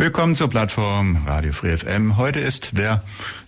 [0.00, 2.16] Willkommen zur Plattform Radio Free FM.
[2.16, 3.02] Heute ist der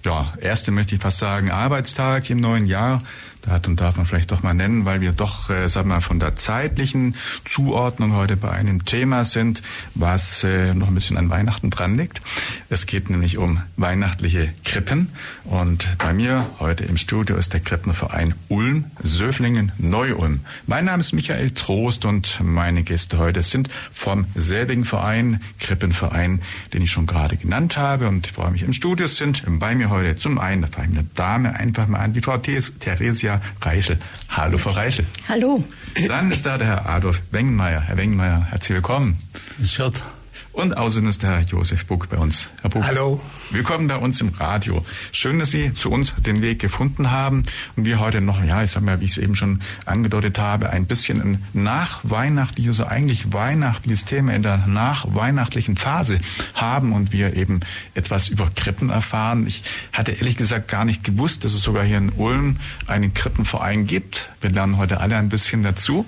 [0.04, 2.98] ja, erste, möchte ich fast sagen, Arbeitstag im neuen Jahr.
[3.42, 6.36] Datum darf man vielleicht doch mal nennen, weil wir doch, äh, sagen mal, von der
[6.36, 9.62] zeitlichen Zuordnung heute bei einem Thema sind,
[9.94, 12.20] was äh, noch ein bisschen an Weihnachten dran liegt.
[12.68, 15.08] Es geht nämlich um weihnachtliche Krippen.
[15.44, 20.40] Und bei mir heute im Studio ist der Krippenverein Ulm, Söflingen, Neu-Ulm.
[20.66, 26.40] Mein Name ist Michael Trost und meine Gäste heute sind vom selbigen Verein, Krippenverein,
[26.74, 28.06] den ich schon gerade genannt habe.
[28.06, 30.98] Und ich freue mich, im Studio sind bei mir heute zum einen, da fange ich
[30.98, 33.29] eine Dame einfach mal an, die Frau Theresia
[33.60, 33.98] Reichel.
[34.30, 35.06] Hallo, Frau Reichel.
[35.28, 35.62] Hallo.
[36.08, 37.80] Dann ist da der Herr Adolf Wengenmeier.
[37.80, 39.18] Herr Wengenmeier, herzlich willkommen.
[39.58, 40.02] Grüß Gott.
[40.52, 42.48] Und außerdem ist der Herr Josef Buck bei uns.
[42.60, 42.84] Herr Buck.
[42.84, 43.20] Hallo.
[43.50, 44.84] Willkommen bei uns im Radio.
[45.12, 47.44] Schön, dass Sie zu uns den Weg gefunden haben
[47.76, 50.70] und wir heute noch, ja, ich sag mal, wie ich es eben schon angedeutet habe,
[50.70, 56.20] ein bisschen ein nachweihnachtliches, also eigentlich weihnachtliches Thema in der nachweihnachtlichen Phase
[56.54, 57.60] haben und wir eben
[57.94, 59.46] etwas über Krippen erfahren.
[59.46, 59.62] Ich
[59.92, 62.56] hatte ehrlich gesagt gar nicht gewusst, dass es sogar hier in Ulm
[62.88, 64.30] einen Krippenverein gibt.
[64.40, 66.06] Wir lernen heute alle ein bisschen dazu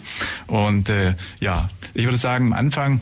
[0.49, 3.01] und äh, ja, ich würde sagen, am Anfang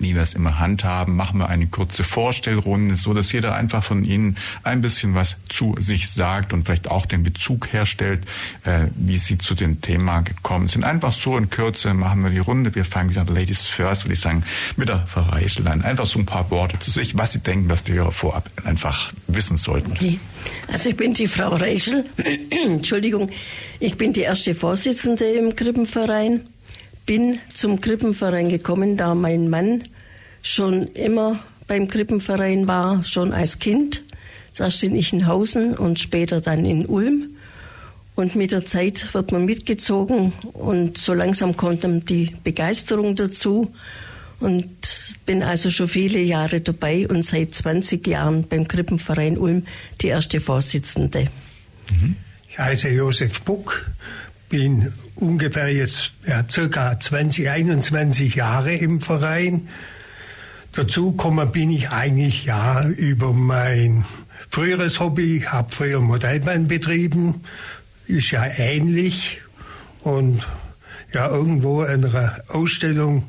[0.00, 4.04] wie wir es immer handhaben, machen wir eine kurze Vorstellrunde, so dass jeder einfach von
[4.04, 8.24] Ihnen ein bisschen was zu sich sagt und vielleicht auch den Bezug herstellt,
[8.64, 10.84] äh, wie Sie zu dem Thema gekommen sind.
[10.84, 12.74] Einfach so in Kürze machen wir die Runde.
[12.74, 14.42] Wir fangen wieder Ladies First, würde ich sagen,
[14.76, 15.82] mit der Frau Reichel an.
[15.82, 19.12] Einfach so ein paar Worte zu sich, was Sie denken, was die Hörer vorab einfach
[19.26, 19.92] wissen sollten.
[19.92, 20.18] Okay.
[20.68, 22.06] Also ich bin die Frau Reichel.
[22.50, 23.30] Entschuldigung.
[23.78, 26.46] Ich bin die erste Vorsitzende im Krippenverein
[27.10, 29.82] bin zum Krippenverein gekommen, da mein Mann
[30.42, 34.04] schon immer beim Krippenverein war, schon als Kind.
[34.52, 37.30] Zuerst in Ichenhausen und später dann in Ulm.
[38.14, 43.74] Und mit der Zeit wird man mitgezogen und so langsam kommt dann die Begeisterung dazu.
[44.38, 44.68] Und
[45.26, 49.66] bin also schon viele Jahre dabei und seit 20 Jahren beim Krippenverein Ulm
[50.00, 51.24] die erste Vorsitzende.
[51.90, 52.14] Mhm.
[52.48, 53.90] Ich heiße Josef Buck,
[54.50, 59.68] bin ungefähr jetzt ja, circa 20, 21 Jahre im Verein.
[60.72, 64.04] Dazu gekommen bin ich eigentlich ja über mein
[64.50, 67.42] früheres Hobby, habe früher Modellbahn betrieben,
[68.06, 69.40] ist ja ähnlich
[70.02, 70.46] und
[71.12, 73.24] ja irgendwo in einer Ausstellung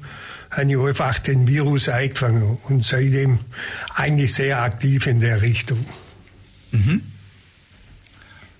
[0.50, 3.40] habe ich einfach den Virus eingefangen und seitdem
[3.96, 5.86] eigentlich sehr aktiv in der Richtung.
[6.72, 7.04] Mhm.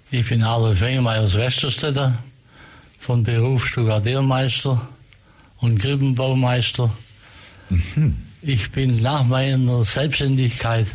[0.10, 2.24] Ich bin Adolf Wengemeyer aus Westerstedter,
[3.02, 4.88] von Beruf Stuckadiermeister
[5.58, 6.92] und Krippenbaumeister.
[7.70, 8.18] Mhm.
[8.44, 10.86] Ich bin nach meiner Selbstständigkeit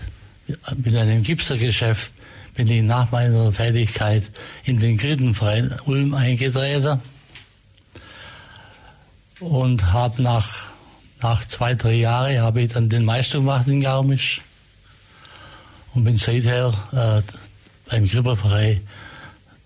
[0.76, 2.12] mit einem Gipsergeschäft
[2.54, 4.30] bin ich nach meiner Tätigkeit
[4.64, 7.00] in den Krippenverein Ulm eingetreten
[9.40, 10.48] und habe nach,
[11.20, 14.40] nach zwei, drei Jahren habe ich dann den Meister gemacht in Garmisch
[15.92, 18.80] und bin seither äh, beim Krippenverein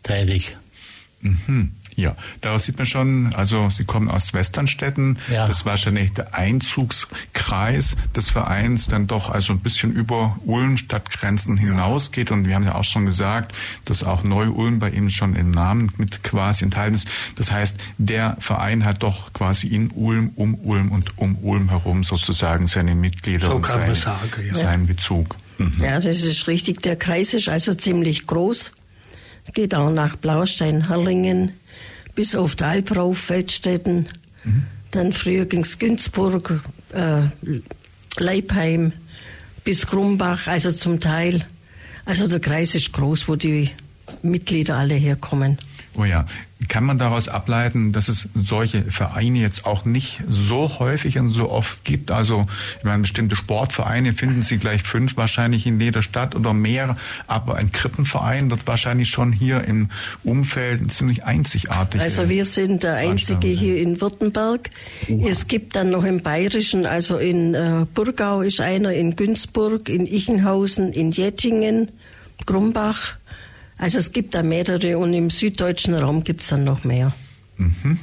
[0.02, 0.56] tätig.
[1.20, 1.72] Mhm.
[2.00, 5.18] Ja, daraus sieht man schon, also Sie kommen aus Westernstetten.
[5.30, 5.46] Ja.
[5.46, 11.56] Das war wahrscheinlich der Einzugskreis des Vereins dann doch also ein bisschen über Ulm Stadtgrenzen
[11.56, 12.30] hinausgeht.
[12.30, 15.92] Und wir haben ja auch schon gesagt, dass auch Neu-Ulm bei Ihnen schon im Namen
[15.96, 17.08] mit quasi enthalten ist.
[17.36, 22.04] Das heißt, der Verein hat doch quasi in Ulm, um Ulm und um Ulm herum
[22.04, 24.54] sozusagen seine Mitglieder so und seinen, sagen, ja.
[24.54, 25.36] seinen Bezug.
[25.58, 25.74] Mhm.
[25.82, 26.82] Ja, das ist richtig.
[26.82, 28.72] Der Kreis ist also ziemlich groß.
[29.54, 31.52] Geht auch nach Blaustein, Herlingen,
[32.14, 34.08] bis auf die Alp rauf, Feldstätten.
[34.44, 34.64] Mhm.
[34.90, 36.62] Dann früher ging es Günzburg,
[36.92, 37.22] äh,
[38.18, 38.92] Leipheim
[39.64, 41.46] bis Grumbach, also zum Teil.
[42.04, 43.70] Also der Kreis ist groß, wo die
[44.22, 45.58] Mitglieder alle herkommen.
[45.96, 46.24] Oh ja,
[46.68, 51.50] kann man daraus ableiten, dass es solche Vereine jetzt auch nicht so häufig und so
[51.50, 52.12] oft gibt?
[52.12, 52.46] Also,
[52.78, 56.96] ich meine, bestimmte Sportvereine finden Sie gleich fünf wahrscheinlich in jeder Stadt oder mehr,
[57.26, 59.88] aber ein Krippenverein wird wahrscheinlich schon hier im
[60.22, 62.00] Umfeld ziemlich einzigartig.
[62.00, 64.70] Also wir sind der einzige hier in Württemberg.
[65.08, 65.28] Oha.
[65.28, 70.06] Es gibt dann noch im Bayerischen, also in äh, Burgau ist einer, in Günzburg, in
[70.06, 71.90] Ichenhausen, in Jettingen,
[72.46, 73.16] Grumbach.
[73.80, 77.14] Also es gibt da mehrere und im süddeutschen Raum gibt es dann noch mehr.
[77.56, 77.98] Mhm.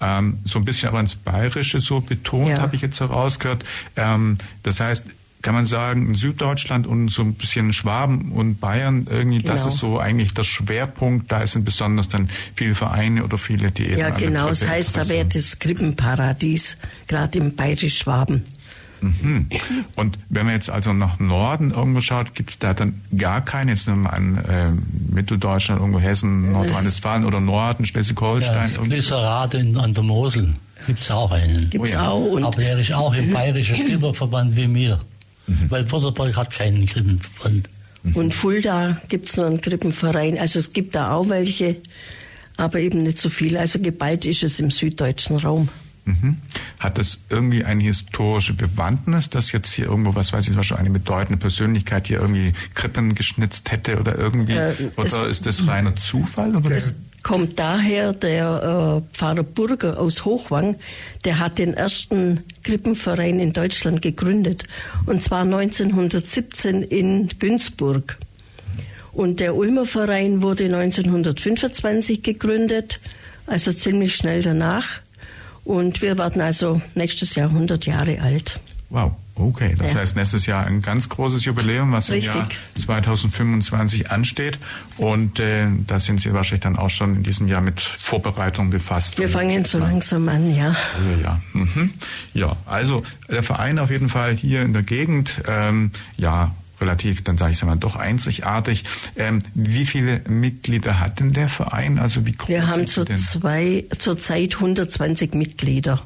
[0.00, 2.58] ähm, so ein bisschen aber ins Bayerische so betont, Ja.
[2.60, 3.64] habe ich jetzt herausgehört.
[3.96, 5.06] Ähm, das heißt,
[5.42, 9.72] kann man sagen, in Süddeutschland und so ein bisschen Schwaben und Bayern irgendwie, das Genau.
[9.74, 11.30] ist so eigentlich der Schwerpunkt.
[11.30, 14.48] Da sind besonders dann viele Vereine oder viele, die eben Ja, genau.
[14.48, 18.44] Das heißt, da wäre das Krippenparadies, gerade im Bayerisch-Schwaben.
[19.00, 19.48] Mhm.
[19.96, 23.72] Und wenn man jetzt also nach Norden irgendwo schaut, gibt es da dann gar keine,
[23.72, 24.70] jetzt nehmen wir an äh,
[25.14, 28.70] Mitteldeutschland, irgendwo Hessen, Nordrhein-Westfalen oder Norden, Ja, Schleswig-Holstein.
[28.72, 29.14] irgendwie so.
[29.16, 30.54] Glycerat in, an der Mosel
[30.86, 31.70] gibt es auch einen.
[31.70, 32.08] Gibt es Oh ja.
[32.08, 32.24] auch.
[32.26, 34.98] Und Aber der ist auch im bayerischen Krippenverband wie mir.
[35.46, 35.70] Mhm.
[35.70, 37.68] Weil Vorderburg hat keinen Krippenverband.
[38.14, 40.38] Und Fulda gibt es noch einen Krippenverein.
[40.38, 41.76] Also es gibt da auch welche,
[42.56, 43.56] aber eben nicht so viel.
[43.58, 45.68] Also geballt ist es im süddeutschen Raum.
[46.08, 46.36] Mhm.
[46.78, 50.78] Hat das irgendwie eine historische Bewandtnis, dass jetzt hier irgendwo, was weiß ich, zum Beispiel
[50.78, 54.52] eine bedeutende Persönlichkeit hier irgendwie Krippen geschnitzt hätte oder irgendwie?
[54.54, 56.56] Äh, es- oder ist das reiner Zufall?
[56.56, 56.70] Oder?
[56.70, 60.76] Das kommt daher, der äh, Pfarrer Burger aus Hochwang,
[61.24, 64.64] der hat den ersten Krippenverein in Deutschland gegründet.
[65.04, 68.18] Und zwar 1917 in Günzburg.
[69.12, 73.00] Und der Ulmer Verein wurde 1925 gegründet,
[73.46, 75.00] also ziemlich schnell danach.
[75.68, 78.58] Und wir werden also nächstes Jahr 100 Jahre alt.
[78.88, 79.74] Wow, okay.
[79.78, 80.00] Das Ja.
[80.00, 82.30] heißt, nächstes Jahr ein ganz großes Jubiläum, was Richtig.
[82.34, 84.58] im Jahr 2025 ansteht.
[84.96, 89.18] Und äh, da sind Sie wahrscheinlich dann auch schon in diesem Jahr mit Vorbereitungen befasst.
[89.18, 90.74] Wir fangen so langsam an, ja.
[91.12, 91.40] Ja, ja.
[91.52, 91.90] Mhm.
[92.32, 97.36] ja, also der Verein auf jeden Fall hier in der Gegend, ähm, ja, relativ, dann
[97.38, 98.84] sage ich es mal, doch einzigartig.
[99.16, 101.98] Ähm, wie viele Mitglieder hat denn der Verein?
[101.98, 103.18] Also wie groß Wir haben denn?
[103.18, 106.02] zwei, zurzeit 120 Mitglieder.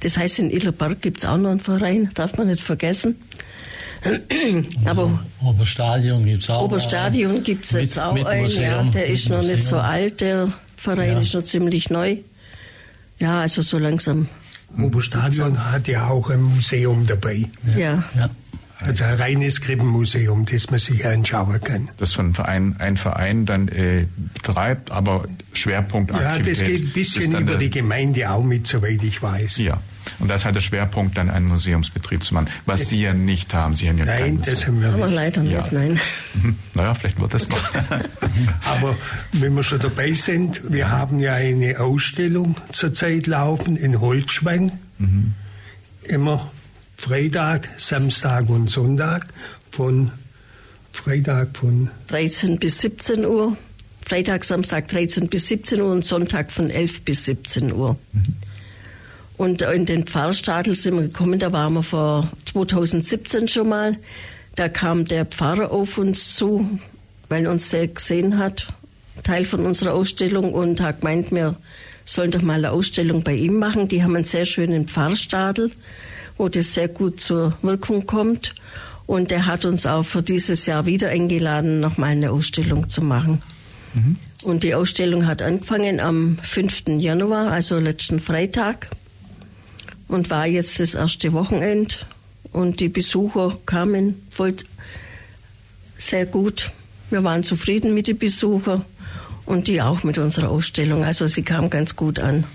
[0.00, 3.16] Das heißt, in Illerberg gibt es auch noch einen Verein, darf man nicht vergessen.
[4.86, 6.62] Aber Oberstadion gibt es auch.
[6.62, 9.76] Oberstadion gibt es jetzt auch mit einen, ja, Museum, der mit ist noch nicht so
[9.76, 9.80] Museum.
[9.90, 11.20] alt, der Verein Ja.
[11.20, 12.16] ist noch ziemlich neu.
[13.18, 14.28] Ja, also so langsam.
[14.78, 17.44] Oberstadion hat ja auch ein Museum dabei.
[17.76, 18.04] Ja.
[18.16, 18.30] Ja.
[18.80, 21.88] Also ein reines Krippenmuseum, das man sich anschauen kann.
[21.98, 27.38] das von Verein, ein Verein dann äh, betreibt, aber Schwerpunkt Ja, das geht ein bisschen
[27.38, 29.58] über die Gemeinde auch mit, soweit ich weiß.
[29.58, 29.80] Ja,
[30.18, 33.52] und das ist halt der Schwerpunkt, dann einen Museumsbetrieb zu machen, was Sie ja nicht
[33.52, 33.74] haben.
[33.74, 34.74] Sie haben ja Nein, keinen das Museum.
[34.76, 35.14] haben wir Aber nicht.
[35.16, 35.58] leider Ja.
[35.60, 36.00] nicht, nein.
[36.42, 36.56] Mhm.
[36.74, 37.62] Naja, vielleicht wird das noch.
[38.64, 38.96] Aber
[39.32, 44.72] wenn wir schon dabei sind, wir haben ja eine Ausstellung zurzeit laufen in Holzschwang.
[46.04, 46.50] Immer
[47.00, 49.28] Freitag, Samstag und Sonntag
[49.70, 50.12] von
[50.92, 53.56] Freitag von 13 bis 17 Uhr.
[54.04, 57.96] Freitag, Samstag 13 bis 17 Uhr und Sonntag von 11 bis 17 Uhr.
[59.38, 63.96] Und in den Pfarrstadel sind wir gekommen, da waren wir vor 2017 schon mal.
[64.54, 66.68] Da kam der Pfarrer auf uns zu,
[67.30, 68.66] weil uns der gesehen hat,
[69.22, 71.56] Teil von unserer Ausstellung, und hat gemeint, wir
[72.04, 73.88] sollen doch mal eine Ausstellung bei ihm machen.
[73.88, 75.70] Die haben einen sehr schönen Pfarrstadel,
[76.40, 78.54] wo das sehr gut zur Wirkung kommt.
[79.06, 83.42] Und er hat uns auch für dieses Jahr wieder eingeladen, nochmal eine Ausstellung zu machen.
[84.42, 86.84] Und die Ausstellung hat angefangen am 5.
[86.96, 88.88] Januar, also letzten Freitag,
[90.08, 91.96] und war jetzt das erste Wochenende.
[92.52, 94.54] Und die Besucher kamen voll
[95.98, 96.72] sehr gut.
[97.10, 98.86] Wir waren zufrieden mit den Besuchern
[99.44, 101.04] und die auch mit unserer Ausstellung.
[101.04, 102.46] Also sie kam ganz gut an.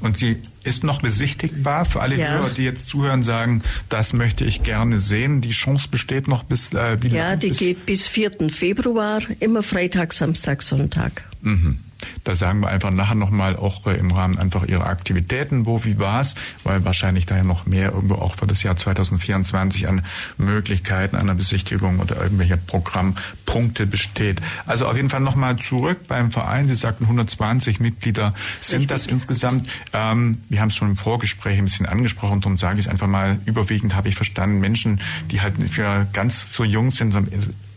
[0.00, 2.38] Und sie ist noch besichtigbar für alle Ja.
[2.38, 5.40] Hörer, die jetzt zuhören, sagen, das möchte ich gerne sehen.
[5.40, 7.38] Die Chance besteht noch bis äh, wie Ja, lange?
[7.38, 8.50] die bis, geht bis 4.
[8.50, 11.22] Februar, immer Freitag, Samstag, Sonntag.
[11.42, 11.78] Mhm.
[12.24, 15.98] Da sagen wir einfach nachher nochmal auch äh, im Rahmen einfach Ihrer Aktivitäten, wo, wie
[15.98, 20.04] war's, weil wahrscheinlich da ja noch mehr irgendwo auch für das Jahr 2024 an
[20.38, 24.40] Möglichkeiten einer Besichtigung oder irgendwelcher Programmpunkte besteht.
[24.66, 26.68] Also auf jeden Fall nochmal zurück beim Verein.
[26.68, 29.68] Sie sagten 120 Mitglieder sind das insgesamt.
[29.92, 33.06] Ähm, wir haben es schon im Vorgespräch ein bisschen angesprochen, darum sage ich es einfach
[33.06, 33.38] mal.
[33.44, 37.12] Überwiegend habe ich verstanden, Menschen, die halt nicht mehr ganz so jung sind,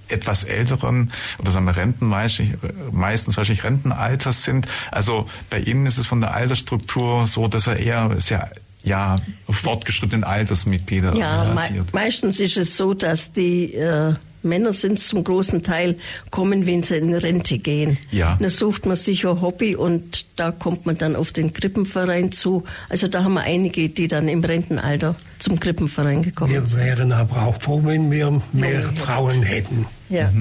[0.09, 4.67] etwas älteren oder sagen wir Renten meistens, wahrscheinlich Rentenalters sind.
[4.91, 8.51] Also bei Ihnen ist es von der Altersstruktur so, dass er eher sehr
[8.83, 9.17] ja
[9.49, 15.63] fortgeschrittenen Altersmitglieder Ja, me meistens ist es so, dass die äh, Männer sind zum großen
[15.63, 15.97] Teil
[16.31, 17.97] kommen, wenn sie in Rente gehen.
[18.11, 18.37] Ja.
[18.39, 22.63] Dann sucht man sich ein Hobby und da kommt man dann auf den Krippenverein zu.
[22.89, 26.79] Also da haben wir einige, die dann im Rentenalter zum Krippenverein gekommen Wir sind.
[26.79, 28.83] wären aber auch froh, wenn wir mehr.
[28.95, 29.85] Frauen hätten.
[30.09, 30.31] Ja.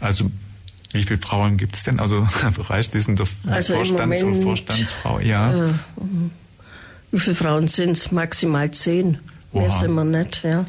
[0.00, 0.30] Also
[0.92, 1.98] wie viele Frauen gibt's denn?
[1.98, 5.52] Also bereichschließend Also im Vorstands- und Moment, Vorstandsfrau, ja.
[5.52, 5.72] Äh,
[7.10, 8.10] wie viele Frauen sind es?
[8.12, 9.18] Maximal zehn.
[9.52, 9.70] Mehr Oha.
[9.70, 10.64] sind wir nicht, ja.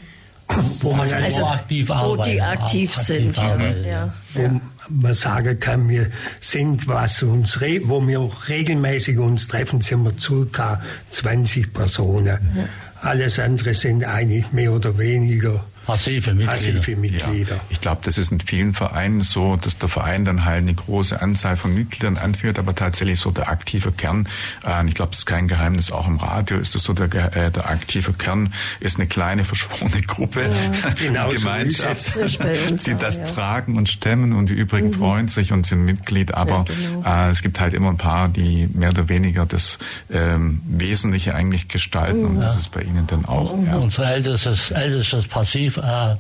[0.82, 2.32] Wo man Also, Also, wo aktiv wo arbeiten.
[2.32, 3.44] die aktiv sind, ja.
[3.44, 4.14] arbeiten, ja.
[4.34, 10.04] Wo, man sagen kann, wir sind, was uns, wo wir auch regelmäßig uns treffen, sind
[10.04, 12.38] wir circa 20 Personen.
[12.56, 12.64] Ja.
[13.02, 16.80] Alles andere sind eigentlich mehr oder weniger Passive Mitglieder.
[16.80, 17.56] Passive Mitglieder.
[17.56, 17.62] Ja.
[17.70, 21.22] Ich glaube, das ist in vielen Vereinen so, dass der Verein dann halt eine große
[21.22, 24.28] Anzahl von Mitgliedern anführt, aber tatsächlich so der aktive Kern,
[24.66, 27.52] äh, ich glaube, das ist kein Geheimnis, auch im Radio ist es so, der, äh,
[27.52, 30.90] der aktive Kern ist eine kleine verschworene Gruppe, ja.
[31.00, 33.24] genau Gemeinschaft, so die auch, das ja.
[33.26, 34.94] tragen und stemmen und die übrigen mhm.
[34.94, 37.04] freuen sich und sind Mitglied, aber genau.
[37.06, 39.78] äh, es gibt halt immer ein paar, die mehr oder weniger das
[40.12, 42.28] ähm, Wesentliche eigentlich gestalten mhm.
[42.28, 43.52] und das ist bei Ihnen dann auch.
[43.52, 46.16] Unser ältestes, ältestes Passiv äh,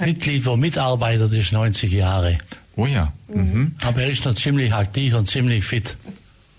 [0.00, 2.38] Mitglied, wo mitarbeitet, ist 90 Jahre.
[2.76, 3.12] Oh ja.
[3.28, 3.74] Mhm.
[3.82, 5.96] Aber er ist noch ziemlich aktiv und ziemlich fit.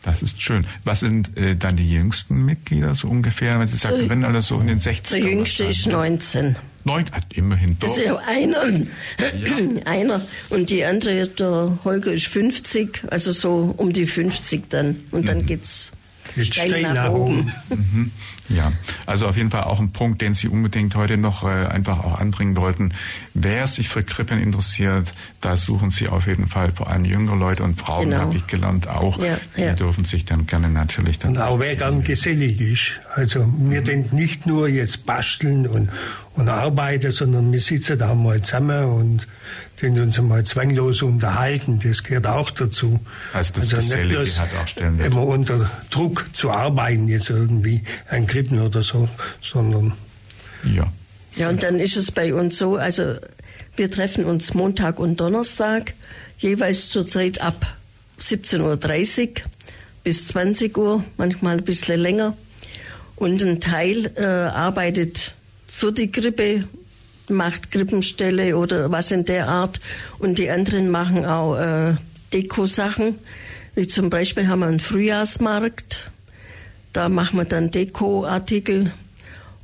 [0.03, 0.65] Das ist schön.
[0.83, 3.59] Was sind äh, dann die jüngsten Mitglieder so ungefähr?
[3.59, 6.57] Wenn Sie sagen, wenn alles so in den 60 Der jüngste ist 19.
[6.83, 7.87] Neun, immerhin doch.
[7.87, 8.67] Das ist ja einer.
[8.69, 9.85] Ja.
[9.85, 10.25] einer.
[10.49, 14.95] Und die andere, der Holger ist 50, also so um die 50 dann.
[15.11, 15.45] Und dann mhm.
[15.45, 15.91] geht's
[16.39, 17.51] steil nach, nach oben.
[17.69, 18.11] Mhm.
[18.49, 18.73] Ja,
[19.05, 22.19] also auf jeden Fall auch ein Punkt, den Sie unbedingt heute noch äh, einfach auch
[22.19, 22.93] anbringen wollten.
[23.33, 27.63] Wer sich für Krippen interessiert, da suchen Sie auf jeden Fall vor allem jüngere Leute
[27.63, 28.23] und Frauen, genau.
[28.23, 29.19] habe ich gelernt, auch.
[29.23, 29.73] Ja, die ja.
[29.73, 31.31] dürfen sich dann gerne natürlich dann.
[31.31, 32.99] Und auch wer gern gesellig ist.
[33.15, 33.85] Also wir mhm.
[33.85, 35.89] den nicht nur jetzt basteln und,
[36.35, 39.27] und arbeiten, sondern wir sitzen da mal zusammen und
[39.81, 41.79] den uns mal zwanglos unterhalten.
[41.83, 42.99] Das gehört auch dazu.
[43.33, 45.11] Also das also nicht bloß hat auch Stellenwert.
[45.11, 49.09] immer unter Druck zu arbeiten jetzt irgendwie ein Krippen oder so,
[49.41, 49.93] sondern
[50.63, 50.91] ja.
[51.35, 53.15] Ja, und dann ist es bei uns so, also
[53.75, 55.93] wir treffen uns Montag und Donnerstag
[56.37, 57.65] jeweils zur Zeit ab
[58.21, 58.61] 17.30
[59.21, 59.33] Uhr
[60.03, 62.35] bis 20 Uhr, manchmal ein bisschen länger.
[63.15, 65.35] Und ein Teil äh, arbeitet
[65.67, 66.65] für die Grippe
[67.31, 69.79] macht Krippenstelle oder was in der Art.
[70.19, 71.95] Und die anderen machen auch äh,
[72.33, 73.15] Deko-Sachen.
[73.75, 76.11] Wie zum Beispiel haben wir einen Frühjahrsmarkt.
[76.93, 78.91] Da machen wir dann Deko-Artikel.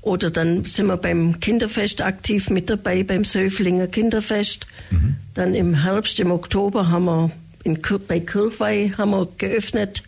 [0.01, 4.65] Oder dann sind wir beim Kinderfest aktiv mit dabei, beim Söflinger Kinderfest.
[4.89, 5.17] Mhm.
[5.33, 7.31] Dann im Herbst, im Oktober haben wir
[7.63, 10.03] in, bei Kirchweih haben wir geöffnet.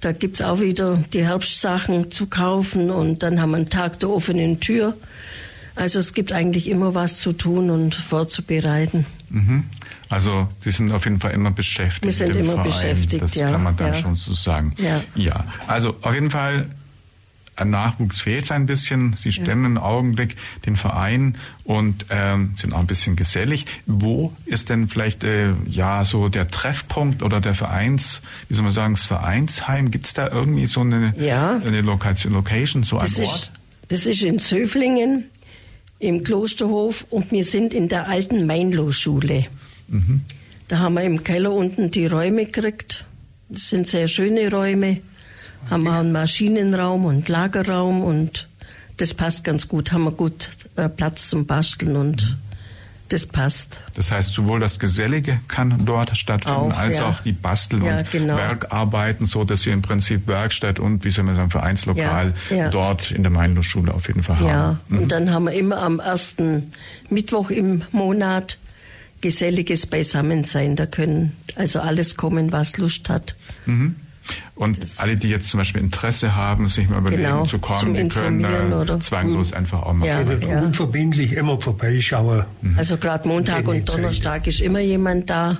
[0.00, 3.98] Da gibt es auch wieder die Herbstsachen zu kaufen und dann haben wir einen Tag
[3.98, 4.96] der offenen Tür.
[5.78, 9.06] Also es gibt eigentlich immer was zu tun und vorzubereiten.
[9.30, 9.64] Mhm.
[10.08, 12.04] Also Sie sind auf jeden Fall immer beschäftigt.
[12.04, 12.64] Wir sind immer Verein.
[12.64, 13.50] beschäftigt, das ja.
[13.50, 13.94] kann man dann ja.
[13.94, 14.74] schon so sagen.
[14.78, 15.02] Ja.
[15.14, 16.68] ja, also auf jeden Fall
[17.58, 19.16] ein Nachwuchs fehlt ein bisschen.
[19.18, 19.68] Sie stemmen ja.
[19.68, 23.66] im Augenblick den Verein und ähm, sind auch ein bisschen gesellig.
[23.86, 28.72] Wo ist denn vielleicht äh, ja so der Treffpunkt oder der Vereins, wie soll man
[28.72, 29.90] sagen, das Vereinsheim?
[29.90, 31.58] Gibt es da irgendwie so eine, ja.
[31.58, 33.36] eine Location, Location, so das ein Ort?
[33.36, 33.52] Ist,
[33.88, 35.24] das ist in Söflingen
[35.98, 39.46] im Klosterhof und wir sind in der alten Mainlo-Schule.
[39.88, 40.22] Mhm.
[40.68, 43.04] Da haben wir im Keller unten die Räume gekriegt.
[43.48, 44.90] Das sind sehr schöne Räume.
[44.90, 45.70] Okay.
[45.70, 48.48] Haben wir einen Maschinenraum und Lagerraum und
[48.98, 49.92] das passt ganz gut.
[49.92, 52.47] Haben wir gut äh, Platz zum Basteln und mhm
[53.08, 53.80] das passt.
[53.94, 57.08] Das heißt, sowohl das Gesellige kann dort stattfinden, auch, als ja.
[57.08, 58.36] auch die Bastel- ja, und genau.
[58.36, 63.10] Werkarbeiten, so dass Sie im Prinzip Werkstatt und, wie soll man sagen, Vereinslokal ja, dort
[63.10, 64.48] in der Mainlos-Schule auf jeden Fall haben.
[64.48, 64.98] Ja, mhm.
[64.98, 66.72] und dann haben wir immer am ersten
[67.08, 68.58] Mittwoch im Monat
[69.20, 70.76] geselliges Beisammensein.
[70.76, 73.34] Da können also alles kommen, was Lust hat.
[73.66, 73.96] Mhm.
[74.54, 77.94] Und das alle, die jetzt zum Beispiel Interesse haben, sich mal überlegen genau, zu kommen,
[77.94, 80.60] die können äh, zwanglos einfach auch mal ja, ja.
[80.60, 82.44] unverbindlich immer vorbeischauen.
[82.60, 82.78] Mhm.
[82.78, 85.58] Also gerade Montag und Donnerstag ist immer jemand da.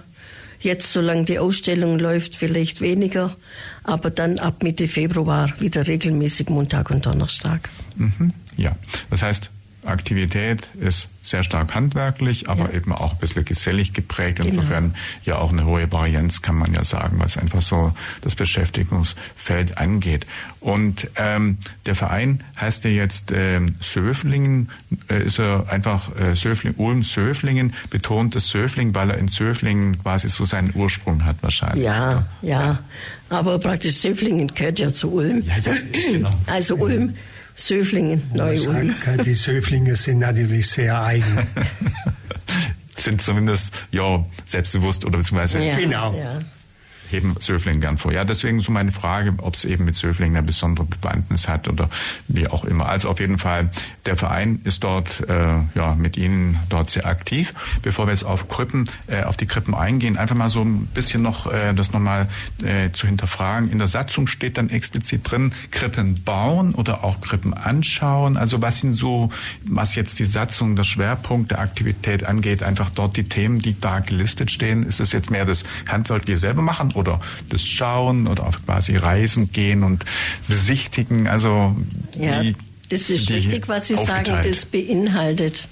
[0.61, 3.37] Jetzt, solange die Ausstellung läuft, vielleicht weniger,
[3.85, 7.69] aber dann ab Mitte Februar wieder regelmäßig Montag und Donnerstag.
[7.97, 8.33] Mhm.
[8.57, 8.75] Ja,
[9.09, 9.51] das heißt,
[9.89, 12.77] Aktivität ist sehr stark handwerklich, aber ja.
[12.77, 14.39] eben auch ein bisschen gesellig geprägt.
[14.39, 14.49] Genau.
[14.51, 17.93] Insofern ja auch eine hohe Varianz, kann man ja sagen, was einfach so
[18.23, 20.27] das Beschäftigungsfeld angeht.
[20.61, 24.71] Und ähm, der Verein heißt ja jetzt ähm, Söflingen,
[25.09, 30.03] äh, ist er einfach äh, Söfling, Ulm Söflingen, betont das Söfling, weil er in Söflingen
[30.03, 31.85] quasi so seinen Ursprung hat wahrscheinlich.
[31.85, 32.61] Ja, ja.
[32.61, 32.79] ja.
[33.29, 35.43] Aber praktisch Söflingen gehört ja zu Ulm.
[35.43, 36.31] Ja, ja, genau.
[36.47, 37.15] Also Ulm
[37.59, 38.95] Söflingen, Neu-Ulm.
[39.25, 41.47] Die Söflinge sind natürlich sehr eigen.
[42.97, 46.15] sind zumindest ja selbstbewusst oder beziehungsweise ja, genau.
[46.15, 46.39] Ja.
[47.11, 48.13] Heben Söfling gern vor.
[48.13, 51.89] Ja, deswegen so meine Frage, ob es eben mit Söfling eine besondere Bewandtnis hat oder
[52.29, 52.89] wie auch immer.
[52.89, 53.71] Also auf jeden Fall,
[54.07, 57.55] der Verein ist dort äh, ja mit Ihnen dort sehr aktiv.
[57.83, 61.23] Bevor wir jetzt auf Krippen, äh, auf die Krippen eingehen, einfach mal so ein bisschen
[61.23, 62.29] noch äh, das nochmal
[62.63, 63.71] äh, zu hinterfragen.
[63.71, 68.37] In der Satzung steht dann explizit drin, Krippen bauen oder auch Krippen anschauen.
[68.37, 69.31] Also was sind so,
[69.65, 74.01] was jetzt die Satzung, der Schwerpunkt der Aktivität angeht, einfach dort die Themen, die da
[74.01, 74.85] gelistet stehen.
[74.85, 79.53] Ist es jetzt mehr das handwerkliche selber machen oder das Schauen oder auf quasi Reisen
[79.53, 80.05] gehen und
[80.47, 81.27] besichtigen?
[81.29, 81.75] Also
[82.19, 82.55] ja, die,
[82.89, 85.69] das ist richtig, was Sie sagen, das beinhaltet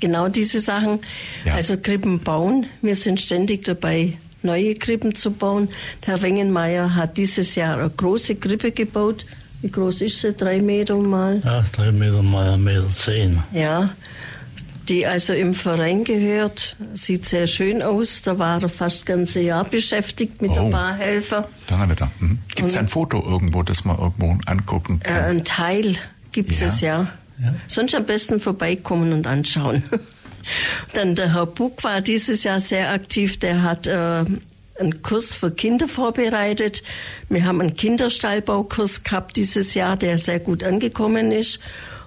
[0.00, 1.00] genau diese Sachen.
[1.44, 1.54] Ja.
[1.54, 2.66] Also Krippen bauen.
[2.82, 5.68] Wir sind ständig dabei, neue Krippen zu bauen.
[6.04, 9.26] Der Herr Wengenmeier hat dieses Jahr eine große Krippe gebaut.
[9.62, 10.32] Wie groß ist sie?
[10.32, 11.40] Drei Meter mal?
[11.44, 13.42] Ja, drei Meter mal ein Meter zehn.
[13.52, 13.90] Ja,
[14.88, 16.76] die also im Verein gehört.
[16.94, 18.22] Sieht sehr schön aus.
[18.22, 20.66] Da war er fast das ganze Jahr beschäftigt mit oh.
[20.66, 21.44] ein paar Helfern.
[21.66, 22.10] Donnerwetter.
[22.20, 22.38] Mhm.
[22.54, 25.16] Gibt es ein Foto irgendwo, das man irgendwo angucken kann?
[25.16, 25.96] Äh, ein Teil
[26.32, 27.08] gibt es ja.
[27.38, 27.46] ja.
[27.46, 27.54] ja.
[27.66, 29.82] Sonst am besten vorbeikommen und anschauen.
[30.92, 33.38] Dann der Herr Buck war dieses Jahr sehr aktiv.
[33.38, 34.24] Der hat äh,
[34.78, 36.82] einen Kurs für Kinder vorbereitet.
[37.28, 41.60] Wir haben einen Kinderstallbaukurs gehabt dieses Jahr, der sehr gut angekommen ist.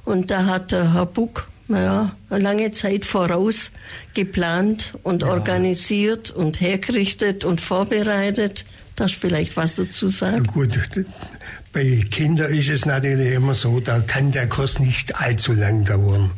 [0.06, 3.72] Und da hat der Herr Buck ja, eine lange Zeit voraus
[4.14, 5.30] geplant und ja.
[5.30, 8.66] organisiert und hergerichtet und vorbereitet.
[8.96, 10.44] Darfst du vielleicht was dazu sagen?
[10.46, 10.78] Gut,
[11.72, 16.32] bei Kindern ist es natürlich immer so, da kann der Kurs nicht allzu lang dauern.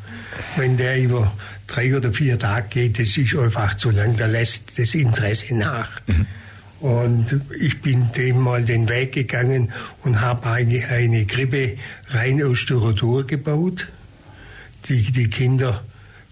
[0.57, 1.31] Wenn der über
[1.67, 5.89] drei oder vier Tage geht, das ist einfach zu lang, da lässt das Interesse nach.
[6.07, 6.27] Mhm.
[6.81, 9.71] Und ich bin dem mal den Weg gegangen
[10.03, 11.77] und habe eine, eine Krippe
[12.09, 13.87] rein aus Styrodur gebaut
[14.89, 15.83] die die Kinder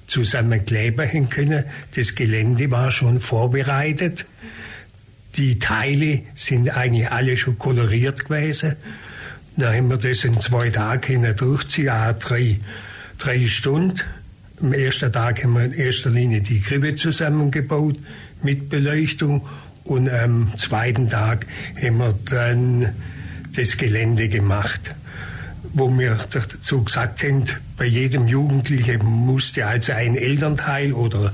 [0.07, 1.65] zusammen kleben können.
[1.95, 4.25] Das Gelände war schon vorbereitet.
[5.35, 8.75] Die Teile sind eigentlich alle schon koloriert gewesen.
[9.55, 12.59] Da haben wir das in zwei Tagen durchziehen, auch drei,
[13.17, 13.99] drei Stunden.
[14.61, 17.97] Am ersten Tag haben wir in erster Linie die Krippe zusammengebaut
[18.41, 19.45] mit Beleuchtung
[19.83, 21.45] und am zweiten Tag
[21.81, 22.93] haben wir dann
[23.55, 24.95] das Gelände gemacht
[25.73, 27.45] wo wir dazu gesagt haben,
[27.77, 31.33] bei jedem Jugendlichen musste also ein Elternteil oder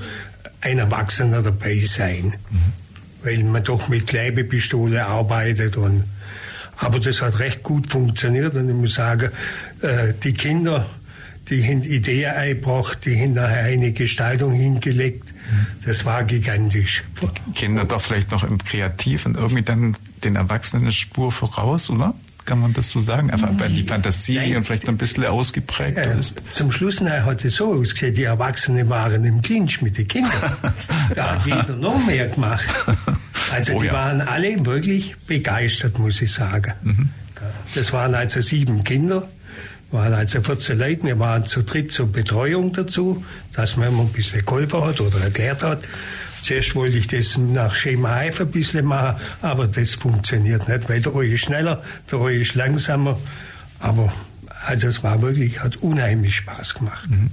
[0.61, 2.73] ein Erwachsener dabei sein, mhm.
[3.23, 6.03] weil man doch mit Klebepistole arbeitet und
[6.77, 9.31] aber das hat recht gut funktioniert und ich muss sagen,
[9.81, 10.85] äh, die Kinder,
[11.49, 15.23] die haben Ideen eingebracht, die haben nachher eine Gestaltung hingelegt.
[15.85, 17.03] Das war gigantisch.
[17.47, 21.89] Die Kinder doch vielleicht noch im Kreativ und irgendwie dann den Erwachsenen eine Spur voraus,
[21.89, 22.15] oder?
[22.45, 23.31] Kann man das so sagen?
[23.31, 24.57] Einfach weil die Fantasie Nein.
[24.57, 26.35] und vielleicht ein bisschen ausgeprägt äh, ist.
[26.51, 30.31] Zum Schluss hat es so ausgesehen, die Erwachsenen waren im Clinch mit den Kindern.
[31.15, 32.65] da hat jeder noch mehr gemacht.
[33.51, 33.93] Also oh, die ja.
[33.93, 36.73] waren alle wirklich begeistert, muss ich sagen.
[36.83, 37.09] Mhm.
[37.73, 39.27] Das waren also sieben Kinder,
[39.91, 41.03] waren also 14 Leute.
[41.03, 45.19] Wir waren zu dritt zur Betreuung dazu, dass man immer ein bisschen geholfen hat oder
[45.19, 45.81] erklärt hat.
[46.45, 51.01] Zuerst wollte ich das nach Schema F ein bisschen machen, aber das funktioniert nicht, weil
[51.01, 51.81] der eine ist schneller,
[52.11, 53.17] der eine ist langsamer.
[53.79, 54.13] Aber
[54.63, 57.09] also es war wirklich, hat unheimlich Spaß gemacht.
[57.09, 57.31] Mhm.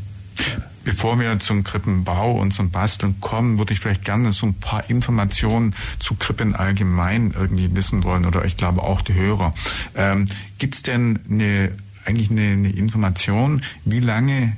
[0.85, 4.89] Bevor wir zum Krippenbau und zum Basteln kommen, würde ich vielleicht gerne so ein paar
[4.89, 9.55] Informationen zu Krippen allgemein irgendwie wissen wollen oder ich glaube auch die Hörer.
[9.95, 11.73] Ähm, Gibt es denn eine,
[12.07, 14.57] eigentlich eine, eine Information, wie lange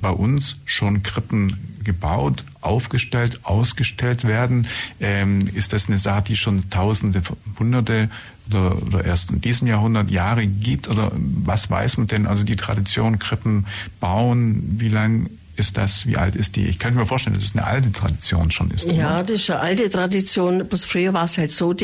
[0.00, 4.66] bei uns schon Krippen gebaut, aufgestellt, ausgestellt werden?
[5.00, 7.22] Ähm, ist das eine Sache, die schon Tausende,
[7.58, 8.10] Hunderte
[8.48, 10.88] oder, oder erst in diesem Jahrhundert Jahre gibt?
[10.88, 12.26] Oder was weiß man denn?
[12.26, 13.66] Also die Tradition Krippen
[14.00, 16.06] bauen, wie lang ist das?
[16.06, 16.66] Wie alt ist die?
[16.66, 18.86] Ich kann mir vorstellen, dass es eine alte Tradition schon ist.
[18.86, 19.24] Ja, oder?
[19.24, 20.66] das ist eine alte Tradition.
[20.66, 21.74] Bloß früher war es halt so,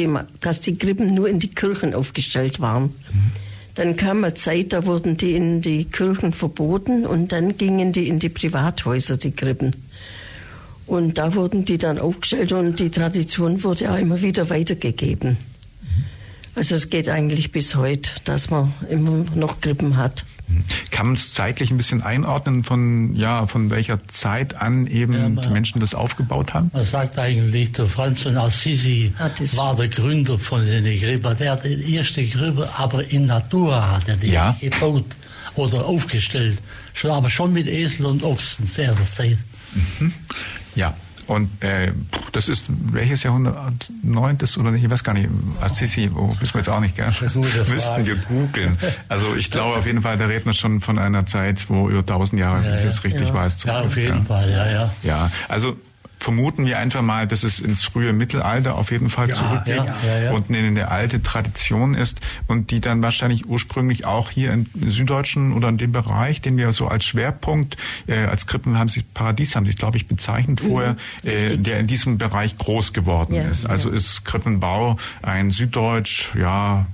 [0.41, 2.85] dass die Krippen nur in die Kirchen aufgestellt waren.
[2.85, 3.46] Mhm.
[3.77, 8.09] Dann kam eine Zeit, da wurden die in die Kirchen verboten und dann gingen die
[8.09, 9.77] in die Privathäuser, die Krippen.
[10.87, 15.37] Und da wurden die dann aufgestellt und die Tradition wurde auch immer wieder weitergegeben.
[16.55, 20.25] Also es geht eigentlich bis heute, dass man immer noch Krippen hat.
[20.91, 25.29] Kann man es zeitlich ein bisschen einordnen, von, ja, von welcher Zeit an eben ja,
[25.29, 26.71] man, die Menschen das aufgebaut haben?
[26.73, 29.13] Man sagt eigentlich, der Franz von Assisi
[29.55, 31.37] war der Gründer von den Krippen.
[31.37, 34.55] Der hat die erste Krippe, aber in Natura hat er die ja.
[34.61, 35.05] gebaut
[35.57, 36.61] oder aufgestellt.
[36.95, 39.39] Schon, aber schon mit Esel und Ochsen sehr der Zeit.
[39.99, 40.13] Mhm.
[40.75, 40.95] Ja,
[41.27, 41.93] und äh,
[42.33, 43.91] das ist welches Jahrhundert?
[44.03, 44.85] Neuntes oder nicht?
[44.85, 45.29] Ich weiß gar nicht.
[45.61, 47.12] Assisi, oh, wissen wir jetzt auch nicht, gell?
[47.21, 48.77] Müssten wir googeln.
[49.09, 52.41] Also ich glaube auf jeden Fall, der Redner schon von einer Zeit, wo über tausend
[52.41, 53.35] Jahre, ja, wenn ich das richtig ja.
[53.35, 53.65] weiß.
[53.65, 54.25] Ja, auf jeden ja.
[54.25, 54.91] Fall, ja, ja.
[55.03, 55.77] Ja, also
[56.19, 60.19] vermuten wir einfach mal, dass es ins frühe Mittelalter auf jeden Fall Ja, zurückgeht ja,
[60.19, 64.67] ja, und eine, eine alte Tradition ist und die dann wahrscheinlich ursprünglich auch hier im
[64.75, 67.77] Süddeutschen oder in dem Bereich, den wir so als Schwerpunkt,
[68.07, 71.65] äh, als Krippen haben sie, Paradies haben sie glaube ich, bezeichnet vorher, äh, richtig.
[71.65, 73.67] der in diesem Bereich groß geworden ist.
[73.67, 76.87] Also ist Krippenbau ein Süddeutsch, ja,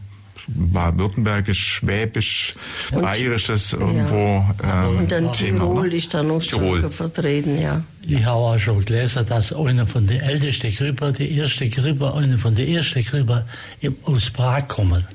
[0.55, 2.55] baden-württembergisch, schwäbisch,
[2.93, 5.95] bayerisches irgendwo ähm, Und dann Thema, Tirol oder?
[5.97, 6.79] ist da noch Tirol.
[6.79, 7.83] stärker vertreten, ja.
[8.03, 12.39] Ich habe auch schon gelesen, dass einer von den ältesten Gripper, die erste Gripper, einer
[12.39, 13.47] von den ersten Gripper
[13.81, 15.07] im- aus Prag kommen.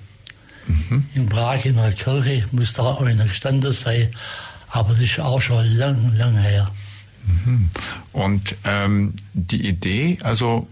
[1.16, 4.10] In Prag in der Kirche muss da einer gestanden sein,
[4.70, 6.70] aber das ist auch schon lang, lang her.
[8.12, 10.68] Und ähm, die Idee, also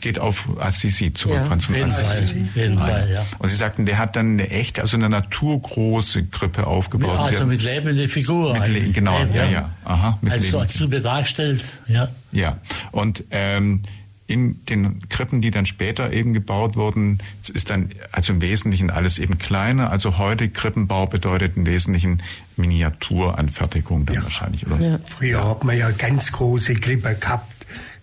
[0.00, 1.44] geht auf Assisi zurück, Ja.
[1.44, 2.44] Franz von Assisi.
[2.48, 3.26] auf jeden Fall, ja.
[3.38, 7.18] Und Sie sagten, der hat dann eine echte, also eine naturgroße Krippe aufgebaut.
[7.18, 8.58] Also mit lebenden Figuren.
[8.58, 9.70] mit Le genau, ja, ja.
[9.84, 12.08] Aha, mit Also als Krippe dargestellt, ja.
[12.32, 12.58] Ja,
[12.92, 13.82] und ähm,
[14.26, 17.18] in den Krippen, die dann später eben gebaut wurden,
[17.52, 19.90] ist dann also im Wesentlichen alles eben kleiner.
[19.90, 22.22] Also heute Krippenbau bedeutet im Wesentlichen
[22.56, 24.22] Miniaturanfertigung dann Ja.
[24.22, 24.80] wahrscheinlich, oder?
[24.80, 24.98] Ja.
[25.06, 27.52] Früher hat man ja ganz große Krippe gehabt.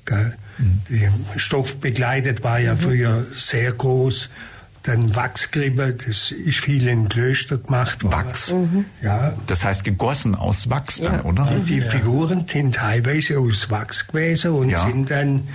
[0.05, 0.37] Gell?
[0.89, 4.29] Die Stoff begleitet war ja früher sehr groß.
[4.83, 8.13] Dann Wachskrippe, das ist viel in Klöster gemacht worden.
[8.13, 8.53] Wachs?
[9.03, 9.33] Ja.
[9.45, 11.23] Das heißt gegossen aus Wachs dann, Ja.
[11.25, 11.51] oder?
[11.67, 14.85] Die Figuren sind teilweise aus Wachs gewesen und Ja.
[14.85, 15.47] sind dann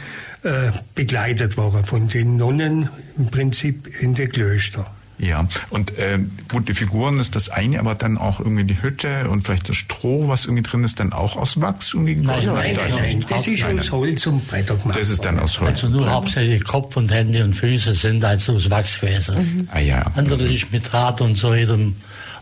[0.45, 4.91] äh, begleitet worden von den Nonnen im Prinzip in den Klöster.
[5.23, 9.31] Ja, und ähm, gut, die Figuren ist das eine, aber dann auch irgendwie die Hütte
[9.31, 12.17] und vielleicht das Stroh, was irgendwie drin ist, dann auch aus Wachs irgendwie?
[12.17, 13.31] Nein, nein, ist nein, nicht.
[13.31, 14.01] Das ist Nein, aus nein.
[14.01, 14.99] Holz und Bretter gemacht.
[14.99, 15.85] Das ist dann aus Holz.
[15.85, 19.69] Also nur hauptsächlich Kopf und Hände und Füße sind also aus Wachs gewesen.
[19.73, 20.11] Ah ja.
[20.17, 21.95] Andere ist mit Draht und so weiter und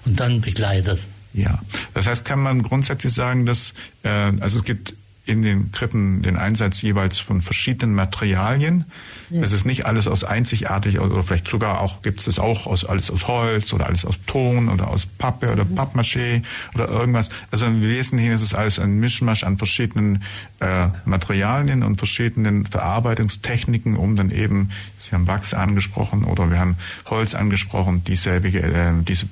[0.04, 1.00] dann begleitet.
[1.34, 1.60] Ja,
[1.92, 4.94] das heißt, kann man grundsätzlich sagen, dass äh, also es gibt
[5.30, 8.84] in den Krippen den Einsatz jeweils von verschiedenen Materialien.
[9.30, 12.84] Es ist nicht alles aus einzigartig oder vielleicht sogar auch gibt es das auch aus
[12.84, 16.42] alles aus Holz oder alles aus Ton oder aus Pappe oder Pappmaché
[16.74, 17.30] oder irgendwas.
[17.52, 20.24] Also im Wesentlichen ist es alles ein Mischmasch an verschiedenen
[20.58, 24.70] äh, Materialien und verschiedenen Verarbeitungstechniken, um dann eben
[25.02, 29.26] Sie haben Wachs angesprochen oder wir haben Holz angesprochen, dieselbige, äh, diese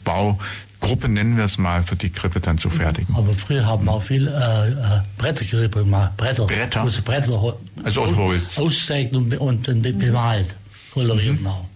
[0.81, 3.15] Baugruppe nennen wir es mal, für die Krippe dann zu fertigen.
[3.17, 4.31] Aber früher haben wir auch viel äh,
[4.71, 4.75] äh,
[5.19, 6.17] Brettergrippe gemacht.
[6.17, 6.47] Bretter.
[6.47, 6.83] Bretter?
[6.83, 7.57] Große Bretter.
[7.85, 8.59] Also aus Holz.
[8.59, 10.57] Ausgesägt und, und be- bemalt.
[10.93, 11.67] Koloriert auch.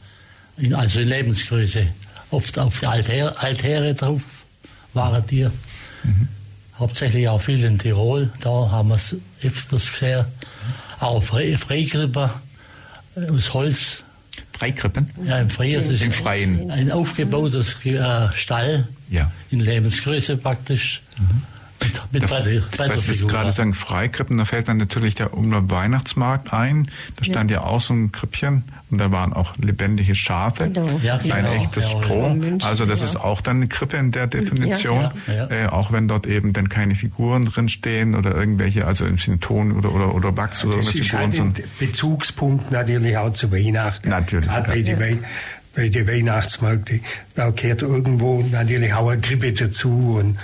[0.57, 1.87] In, also in Lebensgröße.
[2.31, 4.23] Oft auf die Altäre, Altäre drauf
[4.95, 5.49] waren die.
[6.79, 8.31] Hauptsächlich auch viel in Tirol.
[8.41, 10.25] Da haben wir es öfters gesehen.
[11.01, 12.31] Auch Fre Freigrippe
[13.17, 14.05] äh, aus Holz.
[14.63, 15.11] Freikrippen?
[15.27, 15.75] Ja, im Freien.
[15.75, 16.71] Das ist Im Freien.
[16.71, 18.87] ein aufgebautes äh, Stall.
[19.11, 19.33] Ja.
[19.51, 21.03] In Lebensgröße praktisch.
[21.83, 25.65] Mit, mit Bretter, Weil Sie das gerade sagen, Freikrippen, da fällt dann natürlich der Umlauf
[25.69, 26.89] Weihnachtsmarkt ein.
[27.17, 27.63] Da stand ja.
[27.63, 30.71] auch so ein Krippchen und da waren auch lebendige Schafe.
[30.71, 31.01] Genau.
[31.03, 31.53] Ja, ein genau.
[31.53, 32.37] echtes Ja, Stroh.
[32.63, 33.07] also das ja.
[33.07, 35.11] ist auch dann eine Krippe in der Definition.
[35.27, 35.51] Ja, ja.
[35.51, 39.41] Äh, auch wenn dort eben dann keine Figuren drin stehen oder irgendwelche, also im Sinne
[39.41, 43.51] Ton oder, oder, oder Wachs oder Das irgendwelche ist halt ein Bezugspunkt natürlich auch zu
[43.51, 44.11] Weihnachten.
[44.11, 44.97] Natürlich, Gerade ja.
[45.75, 47.01] bei den Weihnachtsmärkten,
[47.35, 50.39] da gehört irgendwo natürlich auch eine Krippe dazu und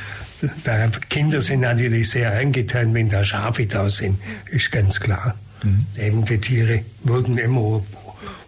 [0.64, 4.20] da Kinder sind natürlich sehr angetan, wenn da Schafe da sind,
[4.50, 5.34] ist ganz klar.
[5.62, 5.86] Mhm.
[5.96, 7.82] Eben die Tiere wirken immer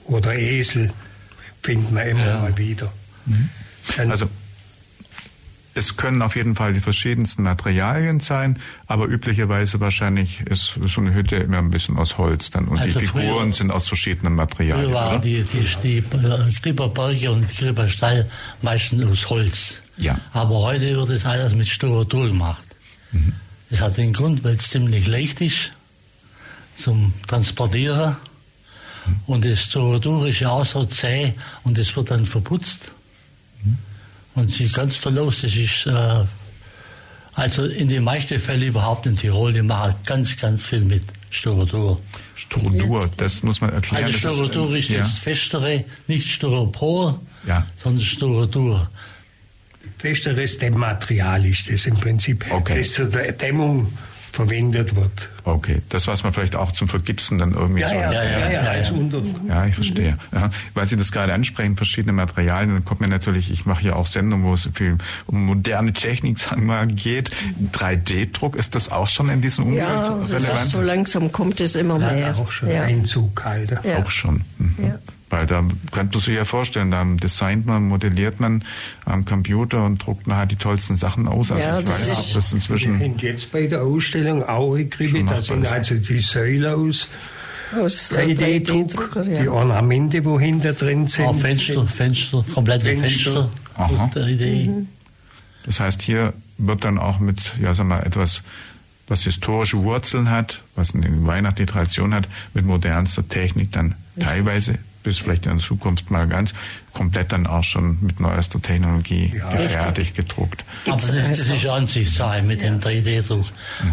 [0.05, 0.93] oder Esel
[1.63, 2.39] findet man immer Ja.
[2.41, 2.93] mal wieder.
[3.27, 3.49] Mhm.
[4.09, 4.29] Also
[5.73, 11.15] es können auf jeden Fall die verschiedensten Materialien sein, aber üblicherweise wahrscheinlich ist so eine
[11.15, 14.35] Hütte immer ein bisschen aus Holz dann und Also die Figuren früher- sind aus verschiedenen
[14.35, 14.87] Materialien.
[14.87, 15.19] Früher waren oder?
[15.21, 18.29] die, die, die äh, Skriberberge und Skriberstall
[18.63, 19.81] meistens aus Holz.
[20.01, 20.19] Ja.
[20.33, 22.67] Aber heute wird das alles mit Styrodur gemacht.
[23.13, 23.35] Mhm.
[23.71, 25.73] Das hat den Grund, weil es ziemlich leicht ist
[26.77, 28.17] zum Transportieren.
[29.07, 29.17] Mhm.
[29.27, 31.35] Und das Styrodur ist ja auch so zäh
[31.65, 32.93] und das wird dann verputzt.
[33.63, 33.79] Mhm.
[34.35, 35.43] Und sieht ganz toll aus.
[35.43, 36.25] Das ist, äh,
[37.35, 42.01] also in den meisten Fällen überhaupt in Tirol, die machen ganz, ganz viel mit Styrodur.
[42.35, 44.05] Styrodur, Jetzt- das muss man erklären.
[44.05, 45.01] Also das Styrodur ist, äh, ja.
[45.01, 47.67] das festere, nicht Styropor, Ja.
[47.83, 48.91] sondern Styrodur.
[50.01, 52.79] Festeres Dämmmaterial ist das im Prinzip, Okay.
[52.79, 53.93] das zur Dämmung
[54.33, 55.29] verwendet wird.
[55.43, 57.89] Okay, das, was man vielleicht auch zum Vergipsen dann irgendwie so...
[57.93, 58.95] ja, ja, als ja.
[58.95, 59.21] Unter.
[59.49, 60.17] Ja, ich verstehe.
[60.33, 63.97] Ja, weil Sie das gerade ansprechen, verschiedene Materialien, dann kommt mir natürlich, ich mache hier
[63.97, 67.31] auch Sendungen, wo es viel um moderne Technik sagen wir mal, geht.
[67.73, 70.59] 3D-Druck, ist das auch schon in diesem Umfeld Ja, relevant?
[70.61, 72.39] ist so langsam kommt es immer Ja, mehr.
[72.39, 72.83] auch schon ja.
[72.85, 73.73] Einzug halt.
[73.83, 73.99] Ja.
[73.99, 74.43] Auch schon.
[74.59, 74.75] Mhm.
[74.81, 74.99] Ja.
[75.31, 75.63] Weil da
[75.93, 78.65] könnte man sich ja vorstellen, da designt man, modelliert man
[79.05, 81.53] am Computer und druckt nachher die tollsten Sachen aus.
[81.53, 84.43] Also Ja, ich das weiß, ist- ob das Wir inzwischen haben jetzt bei der Ausstellung
[84.43, 87.07] auch eine Krippe, da sind also die Säule aus
[87.81, 89.51] Aus äh, 3D-Druck, 3D-Drucker, die ja.
[89.53, 91.27] Ornamente, wo hinter drin sind.
[91.27, 93.09] Auch Fenster, Fenster, komplette Fenster.
[93.09, 93.51] Fenster.
[93.77, 94.05] Aha.
[94.05, 94.65] Und die Idee.
[94.69, 94.89] Mhm.
[95.65, 98.43] Das heißt, hier wird dann auch mit, ja, sag mal, etwas,
[99.07, 105.19] was historische Wurzeln hat, was eine weihnachtliche Tradition hat, mit modernster Technik dann teilweise bis
[105.19, 106.53] vielleicht in der Zukunft mal ganz
[106.93, 110.65] komplett dann auch schon mit neuester Technologie Ja, gefertigt, gedruckt.
[110.87, 113.47] Aber das, ist- das ist Ansichtssache mit dem 3D-Druck.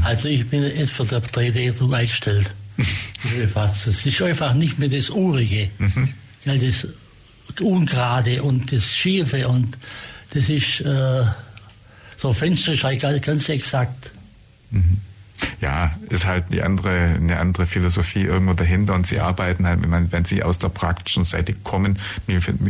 [0.04, 2.54] Also ich bin jetzt für den 3D-Druck eingestellt.
[3.56, 5.70] Das ist einfach nicht mehr das Urige.
[6.46, 6.88] Weil das
[7.62, 9.78] Ungerade und das Schiefe und
[10.32, 11.24] das ist äh,
[12.18, 14.12] so Fenster ist halt ganz, ganz exakt.
[15.62, 19.90] Ja, ist halt die andere, eine andere Philosophie irgendwo dahinter und sie arbeiten halt, wenn,
[19.90, 22.00] man, wenn sie aus der praktischen Seite kommen,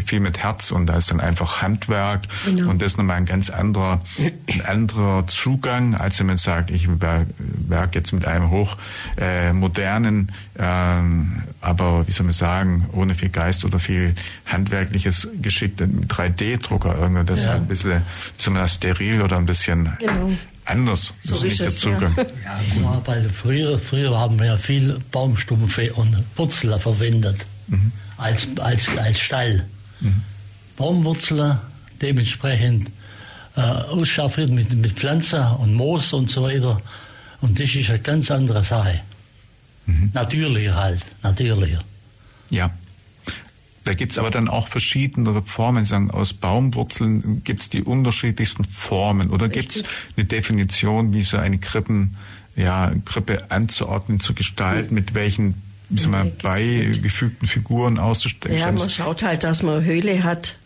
[0.05, 2.69] viel mit Herz und da ist dann einfach Handwerk Genau.
[2.69, 3.99] und das ist nochmal ein ganz anderer,
[4.47, 8.77] ein anderer Zugang, als wenn man sagt, ich werk, werk jetzt mit einem hoch
[9.17, 15.77] äh, modernen, ähm, aber wie soll man sagen, ohne viel Geist oder viel handwerkliches Geschick,
[15.77, 18.01] 3D-Drucker irgendwie, das ist halt ein bisschen,
[18.53, 20.31] man das, steril oder ein bisschen Genau.
[20.67, 21.13] Anders.
[21.23, 21.93] Das So ist nicht der es, ja.
[21.93, 22.15] Zugang.
[22.17, 27.45] Ja, weil früher, früher haben wir ja viel Baumstumpfe und Wurzeln verwendet
[28.17, 29.65] als, als, als Stall.
[30.77, 31.57] Baumwurzeln
[32.01, 32.91] dementsprechend
[33.55, 36.79] äh, ausschaffiert mit, mit Pflanzen und Moos und so weiter.
[37.41, 39.01] Und das ist eine ganz andere Sache.
[40.13, 41.79] Natürlicher halt, natürlicher.
[42.49, 42.71] Ja.
[43.87, 45.85] Da gibt's aber dann auch verschiedene Formen.
[45.85, 49.29] Sie Sagen, aus Baumwurzeln gibt's die unterschiedlichsten Formen.
[49.29, 49.81] Oder gibt's
[50.17, 52.17] eine Definition, wie so eine Krippen,
[52.57, 58.57] ja, Krippe anzuordnen, zu gestalten, mit welchen wie soll man, Nee, beigefügten Figuren auszustellen?
[58.57, 60.57] Ja, man schaut halt, dass man eine Höhle hat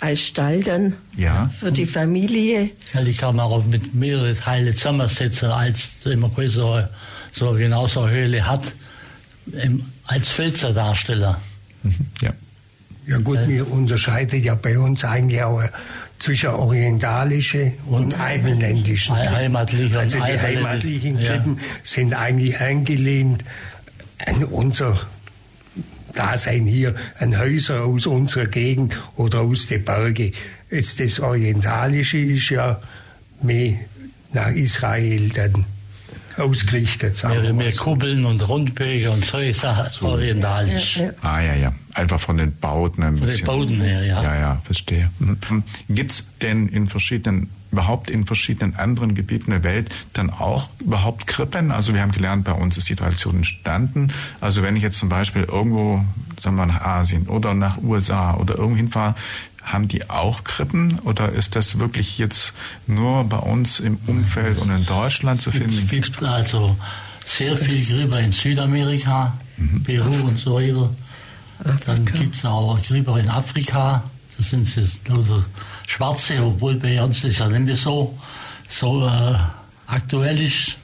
[0.00, 1.52] als Stall dann Ja.
[1.60, 2.70] für die Familie.
[2.92, 6.90] Ja, die kann man auch mit mehreren Teilen zusammensetzen, als wenn man größere,
[7.30, 8.64] so genau so eine Höhle hat,
[9.52, 11.40] im, als Felserdarsteller.
[11.84, 11.94] Mhm.
[12.20, 12.32] Ja.
[13.06, 15.68] Ja gut, wir unterscheiden ja bei uns eigentlich auch äh,
[16.18, 19.14] zwischen orientalische und heimatländischen.
[19.16, 21.32] Hei- heimatliche und Also die heimatlichen ja.
[21.32, 23.44] Krippen sind eigentlich angelehnt
[24.26, 24.98] an unser
[26.14, 30.32] Dasein hier, an Häuser aus unserer Gegend oder aus den Bergen.
[30.70, 32.80] Jetzt das Orientalische ist ja
[33.42, 33.74] mehr
[34.32, 35.66] nach Israel dann
[36.36, 37.16] ausgerichtet.
[37.16, 37.84] sagen wir Mehr, mal mehr so.
[37.84, 40.96] Kuppeln und Rundbögen und solche Sachen, orientalisch.
[40.96, 41.12] Ja, ja.
[41.22, 41.74] Ah, ja, ja.
[41.94, 43.46] Einfach von den Bauten ein Von den bisschen.
[43.46, 44.22] Bauten her, ja.
[44.22, 45.10] Ja, ja, verstehe.
[45.18, 45.62] Mhm.
[45.88, 51.70] Gibt's denn in verschiedenen, überhaupt in verschiedenen anderen Gebieten der Welt dann auch überhaupt Krippen?
[51.70, 54.12] Also wir haben gelernt, bei uns ist die Tradition entstanden.
[54.40, 56.04] Also wenn ich jetzt zum Beispiel irgendwo,
[56.40, 59.14] sagen wir mal, nach Asien oder nach USA oder irgendwo hinfahre,
[59.64, 62.52] haben die auch Krippen oder ist das wirklich jetzt
[62.86, 65.88] nur bei uns im Umfeld und in Deutschland zu Es finden?
[65.88, 66.76] gibt also
[67.24, 69.36] sehr viel Gräber in Südamerika,
[69.84, 70.90] Peru und so weiter.
[71.86, 74.02] Dann gibt es auch Gräber in Afrika.
[74.36, 75.44] Das sind jetzt lauter
[75.86, 78.18] Schwarze, obwohl bei uns das ja nicht mehr so,
[78.68, 79.34] so äh,
[79.86, 80.76] aktuell ist.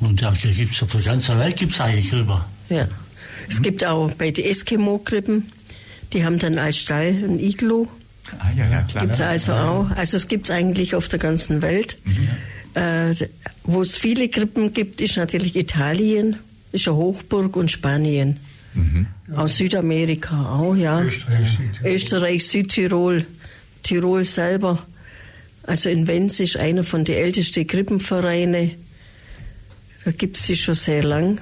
[0.00, 2.44] Und ja, hier gibt es auf der ganzen Welt gibt's eigentlich Gräber.
[2.68, 2.86] Ja.
[3.48, 5.50] Es gibt auch bei den Eskimo-Krippen,
[6.12, 7.88] die haben dann als Stall ein Iglo.
[8.38, 9.04] Ah, ja, ja, klar.
[9.04, 9.90] Gibt es also auch.
[9.96, 11.98] Also es gibt es eigentlich auf der ganzen Welt.
[12.74, 13.14] Äh,
[13.64, 16.36] Wo es viele Krippen gibt, ist natürlich Italien,
[16.72, 18.38] ist eine Hochburg und Spanien.
[19.34, 21.02] Aus Südamerika auch, ja.
[21.02, 21.94] Österreich, Südtirol.
[21.94, 23.26] Österreich, Südtirol,
[23.82, 24.86] Tirol selber.
[25.64, 28.70] Also in Wenz ist einer von den ältesten Krippenvereine.
[30.04, 31.40] Da gibt es sie schon sehr lang.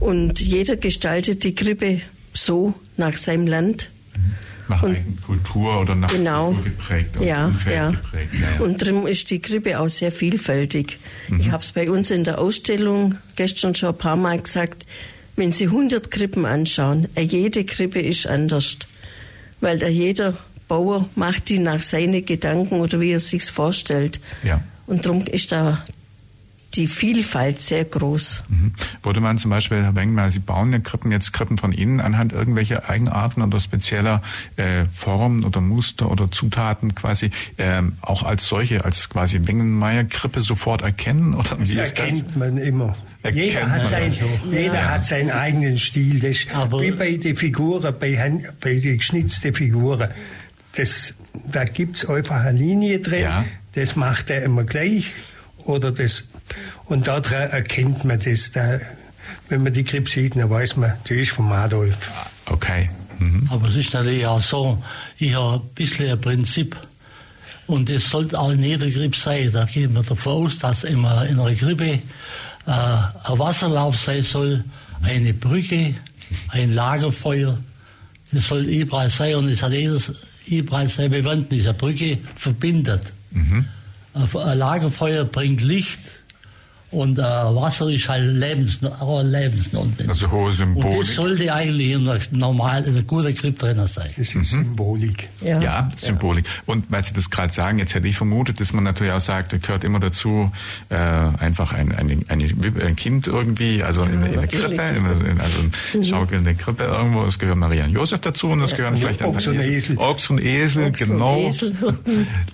[0.00, 2.00] Und jeder gestaltet die Krippe
[2.34, 3.90] so nach seinem Land.
[4.68, 6.52] Nach Und- Kultur oder nach Genau.
[6.52, 7.90] Kultur geprägt oder Ja, ja.
[7.90, 8.30] geprägt.
[8.34, 8.64] Ja.
[8.64, 10.98] Und darum ist die Krippe auch sehr vielfältig.
[11.38, 14.86] Ich habe es bei uns in der Ausstellung gestern schon ein paar Mal gesagt,
[15.36, 18.78] wenn Sie 100 Krippen anschauen, äh, jede Krippe ist anders.
[19.60, 20.34] Weil da jeder
[20.68, 24.20] Bauer macht die nach seinen Gedanken oder wie er sich's vorstellt.
[24.44, 24.62] Ja.
[24.86, 25.84] Und darum ist da
[26.76, 28.44] die Vielfalt sehr groß.
[28.48, 28.72] Mhm.
[29.02, 32.32] Wurde man zum Beispiel, Herr Wengmeier, Sie bauen ja Krippen, jetzt Krippen von Ihnen anhand
[32.32, 34.22] irgendwelcher Eigenarten oder spezieller
[34.56, 40.82] äh, Formen oder Muster oder Zutaten quasi ähm, auch als solche, als quasi Wengenmeier-Krippe sofort
[40.82, 41.34] erkennen?
[41.34, 42.00] Oder Das wie ist das?
[42.00, 42.96] erkennt man immer.
[43.22, 44.52] Erkennt jeder hat, sein, schon.
[44.52, 44.90] jeder Ja.
[44.90, 46.20] hat seinen eigenen Stil.
[46.20, 50.08] Das Aber- wie bei den Figuren, bei, bei den geschnitzten Figuren.
[50.76, 51.14] Das,
[51.50, 53.22] da gibt es einfach eine Linie drin.
[53.22, 53.44] Ja.
[53.74, 55.12] Das macht er immer gleich.
[55.58, 56.28] Oder das,
[56.86, 58.52] und daran erkennt man das.
[58.52, 58.80] Da,
[59.48, 62.10] wenn man die Krippe sieht, dann weiß man, die ist vom Adolf.
[62.46, 62.88] Okay.
[63.18, 63.48] Mhm.
[63.50, 64.82] Aber es ist natürlich auch so,
[65.18, 66.76] ich habe ein bisschen ein Prinzip.
[67.66, 69.50] Und es sollte auch in jeder Grippe sein.
[69.50, 72.00] Da gehen wir davon aus, dass immer in einer Grippe äh,
[72.66, 74.64] ein Wasserlauf sein soll,
[75.02, 75.94] eine Brücke,
[76.48, 77.58] ein Lagerfeuer.
[78.32, 80.12] Das soll überall sein und es hat jedes
[80.46, 81.64] überall seine Bewandtnis.
[81.64, 83.14] Eine Brücke verbindet.
[83.30, 83.66] Mhm.
[84.12, 86.00] Ein Lagerfeuer bringt Licht
[86.94, 90.08] und äh, Wasser ist halt lebens, lebensnotwendig.
[90.08, 90.92] Also hohe Symbolik.
[90.92, 94.10] Und das sollte eigentlich in einer normal, in einer guten Grip drin sein.
[94.16, 94.44] Das ist mhm.
[94.44, 95.28] Symbolik.
[95.40, 96.46] Ja, ja Symbolik.
[96.66, 99.52] Und weil Sie das gerade sagen, jetzt hätte ich vermutet, dass man natürlich auch sagt,
[99.52, 100.52] da gehört immer dazu,
[100.88, 105.98] äh, einfach ein, ein, ein, ein Kind irgendwie, also in, in der Krippe, in, also
[105.98, 106.04] mhm.
[106.04, 108.76] Schaukel in der Krippe irgendwo, es gehören Maria und Josef dazu und es ja.
[108.76, 109.98] gehören vielleicht Ochs und Esel.
[109.98, 111.38] Ochs und Esel, Ochs genau.
[111.38, 111.74] Und Esel,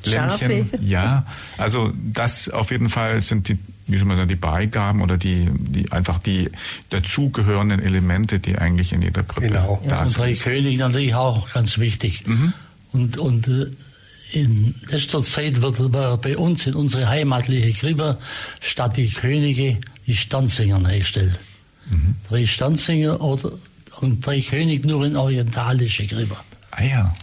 [0.04, 1.26] Lämmchen, ja.
[1.58, 3.58] Also das auf jeden Fall sind die
[3.90, 6.50] wie soll man sagen, die Beigaben oder die, die einfach die
[6.90, 9.80] dazugehörenden Elemente, die eigentlich in jeder Krippe genau.
[9.84, 10.18] da ja, sind.
[10.18, 12.26] Und drei Könige natürlich auch ganz wichtig.
[12.26, 12.52] Mhm.
[12.92, 13.66] Und, und äh,
[14.32, 18.18] in letzter Zeit wird bei uns in unsere heimatliche Krippe
[18.60, 21.40] statt die Könige die Stanzinger hergestellt.
[21.88, 22.14] Mhm.
[22.28, 23.52] Drei Stanzinger oder,
[24.00, 26.36] und drei Könige nur in orientalische Krippe.
[26.70, 27.14] Ah ja.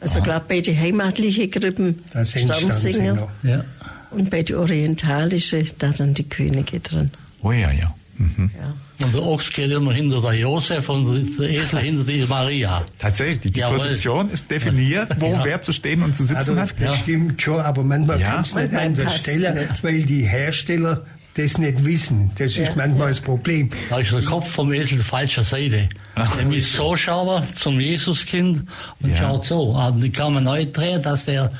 [0.00, 3.28] Also gerade bei den heimatlichen Krippen Stanzinger.
[3.42, 3.64] Ja.
[4.10, 7.10] Und bei der orientalischen, da dann die Könige drin.
[7.42, 7.94] Oh ja, ja.
[8.16, 8.50] Mhm.
[8.58, 8.74] ja.
[9.04, 12.82] Und der Ochs geht immer hinter der Josef und der Esel hinter die Maria.
[12.98, 13.78] Tatsächlich, die Jawohl.
[13.78, 15.44] Position ist definiert, wo ja.
[15.44, 16.74] wer zu stehen und zu sitzen also, hat.
[16.80, 18.34] Das stimmt schon, aber manchmal ja.
[18.34, 19.84] kommt es nicht an der Stelle, nicht.
[19.84, 22.32] weil die Hersteller das nicht wissen.
[22.38, 23.70] Das ist manchmal das Problem.
[23.88, 25.88] Da ist der Kopf vom Esel falscher Seite.
[26.36, 28.64] Nämlich so schauen zum Jesuskind
[29.00, 29.76] und schaut so.
[29.76, 31.52] Aber die kann man neu drehen, dass der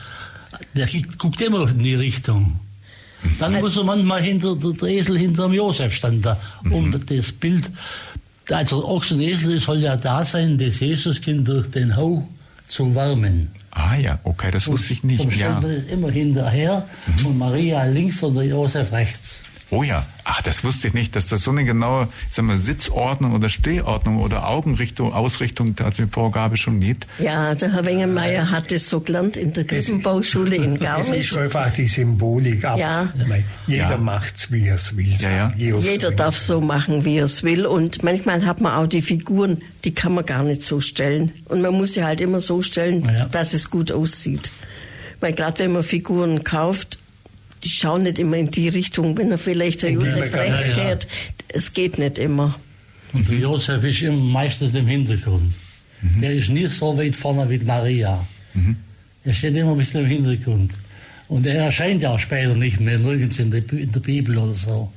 [0.74, 2.60] der guckt immer in die Richtung.
[3.38, 6.40] Dann muss er manchmal hinter der Esel hinter dem Josef stand da,
[6.70, 7.04] um mhm.
[7.06, 7.70] das Bild.
[8.50, 12.26] Also Ochs und Esel soll ja da sein, das Jesuskind durch den Hau
[12.68, 13.50] zu wärmen.
[13.70, 15.20] Ah ja, okay, das wusste ich nicht.
[15.20, 15.58] Und ja.
[15.58, 16.86] ist immer hinterher
[17.18, 17.26] mhm.
[17.26, 19.40] und Maria links und Josef rechts.
[19.70, 23.34] Oh ja, ach, das wusste ich nicht, dass das so eine genaue sagen wir, Sitzordnung
[23.34, 27.06] oder Stehordnung oder Augenrichtung, Ausrichtung der Vorgabe schon gibt.
[27.18, 31.08] Ja, der Herr Wengemeyer hat es so gelernt in der Krippenbauschule in Garmisch.
[31.18, 32.64] Das ist einfach die Symbolik.
[32.64, 33.08] Aber ja.
[33.66, 33.96] Jeder ja.
[33.98, 35.14] macht's, wie er es will.
[35.18, 35.78] Ja, ja.
[35.78, 37.66] Jeder darf so machen, wie er es will.
[37.66, 41.32] Und manchmal hat man auch die Figuren, die kann man gar nicht so stellen.
[41.44, 44.50] Und man muss sie halt immer so stellen, dass es gut aussieht.
[45.20, 46.98] Weil gerade wenn man Figuren kauft,
[47.64, 51.08] die schauen nicht immer in die Richtung, wenn er vielleicht der Josef rechts ja, geht.
[51.48, 52.58] Es geht nicht immer.
[53.12, 55.52] Und der Josef ist immer meistens im Hintergrund.
[56.02, 56.20] Mhm.
[56.20, 58.26] Der ist nie so weit vorne wie Maria.
[58.54, 58.76] Mhm.
[59.24, 60.72] Er steht immer ein bisschen im Hintergrund.
[61.28, 64.54] Und er erscheint ja auch später nicht mehr, nirgends in der, in der Bibel oder
[64.54, 64.92] so.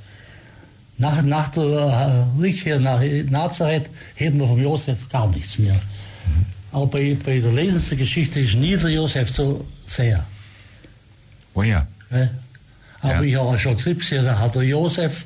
[0.97, 5.73] Nach, nach der äh, Rückkehr nach Nazareth heben wir vom Josef gar nichts mehr.
[5.73, 6.45] Mhm.
[6.71, 10.25] Aber bei, bei der Lesensgeschichte ist nie der Josef so sehr.
[11.53, 11.85] Oh ja.
[12.11, 12.29] ja.
[13.01, 13.21] Aber ja.
[13.21, 15.25] ich habe schon Krebs gesehen, da hat der Josef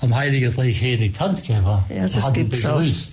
[0.00, 1.64] am Heiligen Dreikönig die Hand gegeben.
[1.64, 3.10] Ja, das hat gibt's begrüßt.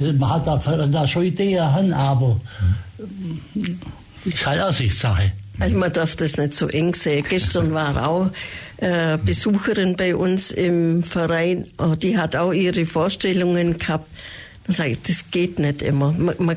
[0.00, 0.12] Auch.
[0.12, 2.38] Man hat da, da schon Ideen, aber
[3.54, 3.78] hm.
[4.24, 5.32] ist halt Ansichtssache.
[5.58, 7.24] Also man darf das nicht so eng sehen.
[7.28, 8.30] Gestern war auch
[8.76, 14.08] äh, Besucherin bei uns im Verein, oh, die hat auch ihre Vorstellungen gehabt.
[14.66, 16.12] Da sage ich, das geht nicht immer.
[16.12, 16.56] Man, man,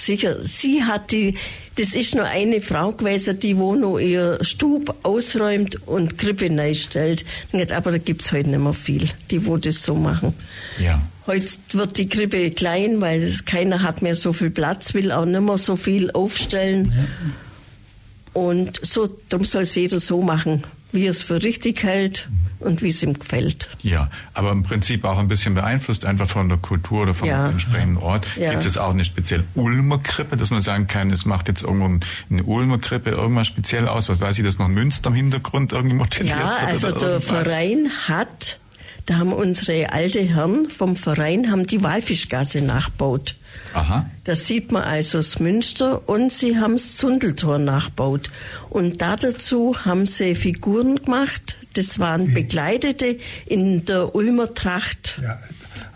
[0.00, 1.34] sicher, sie hat die
[1.78, 7.24] das ist nur eine Frau gewesen, die wo noch ihr Stub ausräumt und Krippe stellt.
[7.72, 10.34] Aber da gibt's heute nicht mehr viel, die wo das so machen.
[10.80, 11.00] Ja.
[11.28, 15.24] Heute wird die Krippe klein, weil es, keiner hat mehr so viel Platz, will auch
[15.24, 16.92] nicht mehr so viel aufstellen.
[16.96, 18.42] Ja.
[18.42, 22.28] Und so, darum soll es jeder so machen, wie es für richtig hält
[22.60, 23.68] und wie es ihm gefällt.
[23.82, 27.50] Ja, aber im Prinzip auch ein bisschen beeinflusst einfach von der Kultur oder vom ja.
[27.50, 28.26] entsprechenden Ort.
[28.36, 28.50] Ja.
[28.50, 32.04] Gibt es auch eine speziell Ulmer Krippe, dass man sagen kann, es macht jetzt irgendwo
[32.30, 34.08] eine Ulmer Krippe irgendwas speziell aus?
[34.08, 36.60] Was weiß ich, dass noch Münster im Hintergrund irgendwie motiviert ja, wird?
[36.62, 37.24] Ja, also der irgendwas?
[37.24, 38.58] Verein hat
[39.08, 43.36] da haben unsere alte Herren vom Verein haben die Walfischgasse nachbaut.
[43.72, 44.04] Aha.
[44.24, 48.30] Da sieht man also das Münster und sie haben das Zundeltor nachbaut.
[48.68, 51.56] Und da dazu haben sie Figuren gemacht.
[51.72, 53.16] Das waren Bekleidete
[53.46, 55.18] in der Ulmer Tracht.
[55.22, 55.40] Ja,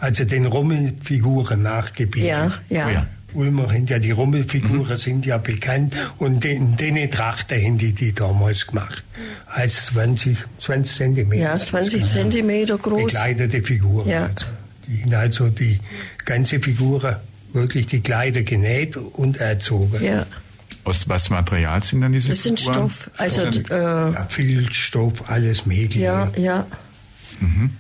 [0.01, 2.31] also den Rummelfiguren nachgebildet.
[2.31, 2.87] Ja, ja.
[2.87, 3.07] Oh ja.
[3.35, 4.97] Ulmer sind ja die Rummelfiguren mhm.
[4.97, 9.03] sind ja bekannt und in den Trachten haben die die damals gemacht.
[9.47, 11.43] Als 20, 20 Zentimeter.
[11.43, 13.13] Ja, 20 Zentimeter groß.
[13.13, 14.09] Bekleidete Figuren.
[14.09, 14.27] Ja.
[14.27, 14.47] Also.
[14.87, 15.79] Die sind also die
[16.25, 17.21] ganze Figur,
[17.53, 20.03] wirklich die Kleider genäht und erzogen.
[20.03, 20.27] Ja.
[20.85, 22.89] Aus was Material sind dann diese Das sind Figuren?
[22.91, 23.11] Stoff.
[23.17, 26.01] Also, äh, ja, Filzstoff, alles Mögliche.
[26.01, 26.67] Ja, ja.
[27.41, 27.71] Mhm.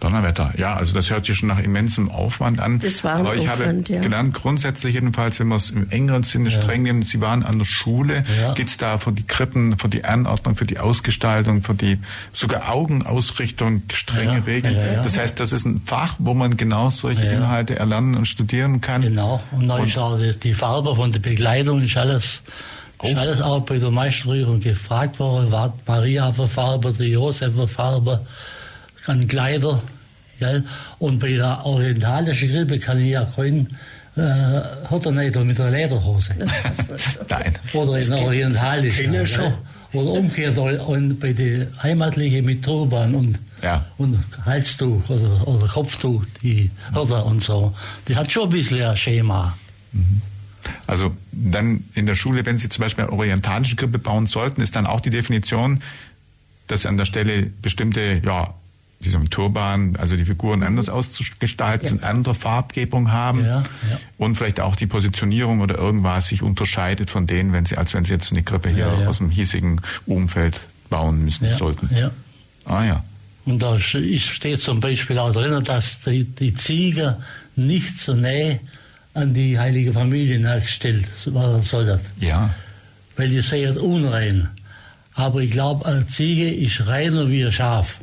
[0.00, 0.52] Donnerwetter.
[0.56, 2.78] Ja, also das hört sich schon nach immensem Aufwand an.
[2.80, 4.00] Das war ein Aber ich Aufwand, habe ja.
[4.00, 7.64] gelernt, grundsätzlich jedenfalls, wenn wir es im engeren Sinne streng nehmen, Sie waren an der
[7.64, 8.54] Schule, Ja.
[8.54, 11.98] geht's da für die Krippen, für die Anordnung, für die Ausgestaltung, für die
[12.32, 14.76] sogar Augenausrichtung, strenge Ja, Regeln.
[14.76, 15.02] ja, ja.
[15.02, 17.32] Das heißt, das ist ein Fach, wo man genau solche Ja.
[17.32, 19.02] Inhalte erlernen und studieren kann.
[19.02, 19.40] Genau.
[19.52, 22.42] Und dann ist auch die, Farbe von der Bekleidung ist alles, ist
[23.00, 23.16] Oh.
[23.16, 25.50] alles auch bei der Meisterprüfung gefragt worden.
[25.52, 28.26] War Maria für Farbe, die Josef für Farbe,
[29.08, 29.82] an Kleider.
[30.38, 30.64] Gell?
[30.98, 33.76] Und bei der orientalischen Grippe kann ich ja keinen
[34.16, 36.34] äh, Hütternägel mit der Lederhose.
[37.28, 37.54] Nein.
[37.72, 39.26] Oder in der orientalischen.
[39.26, 39.52] Schon.
[39.92, 43.86] Oder umgekehrt und bei den heimatlichen mit Turban und, Ja.
[43.96, 47.74] und Halstuch oder, oder Kopftuch, die Hörter und so.
[48.06, 49.56] Die hat schon ein bisschen ein Schema.
[50.86, 54.76] Also dann in der Schule, wenn Sie zum Beispiel eine orientalische Krippe bauen sollten, ist
[54.76, 55.80] dann auch die Definition,
[56.66, 58.52] dass an der Stelle bestimmte, ja,
[59.00, 63.64] diesem Turban, also die Figuren anders ausgestaltet sind, andere Farbgebung haben Ja, ja.
[64.18, 68.04] und vielleicht auch die Positionierung oder irgendwas sich unterscheidet von denen, wenn Sie, als wenn
[68.04, 69.06] Sie jetzt eine Krippe hier Ja, ja.
[69.08, 71.88] aus dem hiesigen Umfeld bauen müssen Ja, sollten.
[71.94, 72.10] ja.
[72.64, 73.04] Ah ja.
[73.46, 77.16] Und da steht zum Beispiel auch drin, dass die, die Ziege
[77.56, 78.58] nicht so näher
[79.14, 82.50] an die heilige Familie nachgestellt werden sollen, Ja.
[83.16, 84.50] weil die sehr unrein.
[85.14, 88.00] Aber ich glaube, eine Ziege ist reiner wie ein Schaf.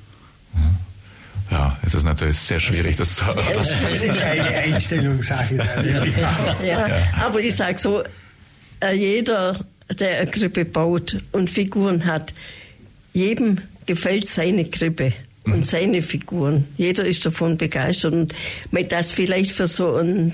[1.51, 5.55] Ja, es ist natürlich sehr schwierig, das zu Das ist eine Einstellungssache.
[6.65, 6.87] Ja,
[7.21, 8.03] aber ich sage so,
[8.81, 9.65] äh, jeder,
[9.99, 12.33] der eine Krippe baut und Figuren hat,
[13.13, 15.13] jedem gefällt seine Krippe
[15.45, 16.65] und seine Figuren.
[16.77, 18.33] Jeder ist davon begeistert und
[18.71, 20.33] mit das vielleicht für so einen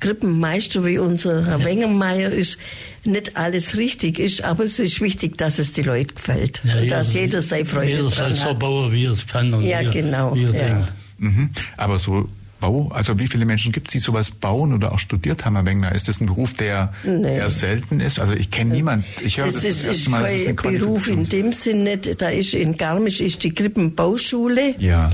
[0.00, 2.58] Krippenmeister wie unser Herr Wengermeier ist,
[3.04, 6.60] nicht alles richtig ist, aber es ist wichtig, dass es die Leute gefällt.
[6.64, 9.62] Ja, dass jeder seine Freude Jeder soll dran so bauen, wie er es kann und
[9.64, 10.58] Ja, wie, er- genau, wie er ja.
[10.68, 10.92] denkt.
[11.18, 11.50] Mhm.
[11.76, 12.28] Aber so
[12.60, 15.64] Bau, also wie viele Menschen gibt es, die sowas bauen oder auch studiert haben, Herr
[15.64, 15.94] Wengner?
[15.94, 17.36] Ist das ein Beruf, der Nee.
[17.38, 18.18] eher selten ist?
[18.18, 19.06] Also ich kenne niemanden.
[19.24, 20.24] Ich höre Das, das, ist, das ist erste Mal.
[20.24, 22.20] es kein Beruf in dem Sinne nicht.
[22.20, 24.74] Da ist in Garmisch ist die Krippenbauschule.
[24.78, 25.08] Ja.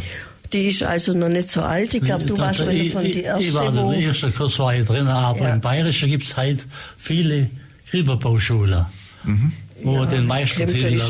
[0.52, 1.94] Die ist also noch nicht so alt.
[1.94, 4.58] Ich glaube, du Da- warst einer von ich- die Ich erste, war der erste Kurs
[4.58, 5.54] war ich drin, aber Ja.
[5.54, 6.66] im Bayerischen gibt es halt
[6.96, 7.50] viele
[7.90, 8.86] Kriegerbauschule.
[9.82, 11.02] Wo Ja, den Meistertitel, eine ich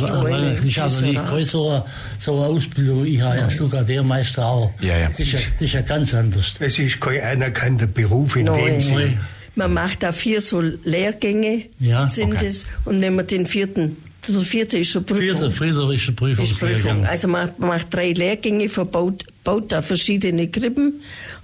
[0.81, 1.25] habe nicht Gießerei.
[1.25, 1.85] keine so, eine-
[2.19, 4.73] so eine Ausbildung, ich habe ja Stuckadeurmeister auch.
[4.81, 5.09] Ja, ja.
[5.09, 6.55] Das ist ja, das ist ja ganz anders.
[6.59, 8.65] Das ist kein anerkannter Beruf in Nein.
[8.65, 9.01] dem Sinne.
[9.01, 9.21] Nein.
[9.55, 12.47] Man macht da vier so Lehrgänge, Ja, sind okay.
[12.47, 12.67] es.
[12.85, 13.97] Und wenn man den vierten,
[14.29, 15.23] der vierte ist schon Prüfung.
[15.23, 16.13] Vierte, friederische.
[16.13, 17.05] Prüfungslehrgang.
[17.07, 20.95] Also man macht drei Lehrgänge, verbaut baut da verschiedene Krippen,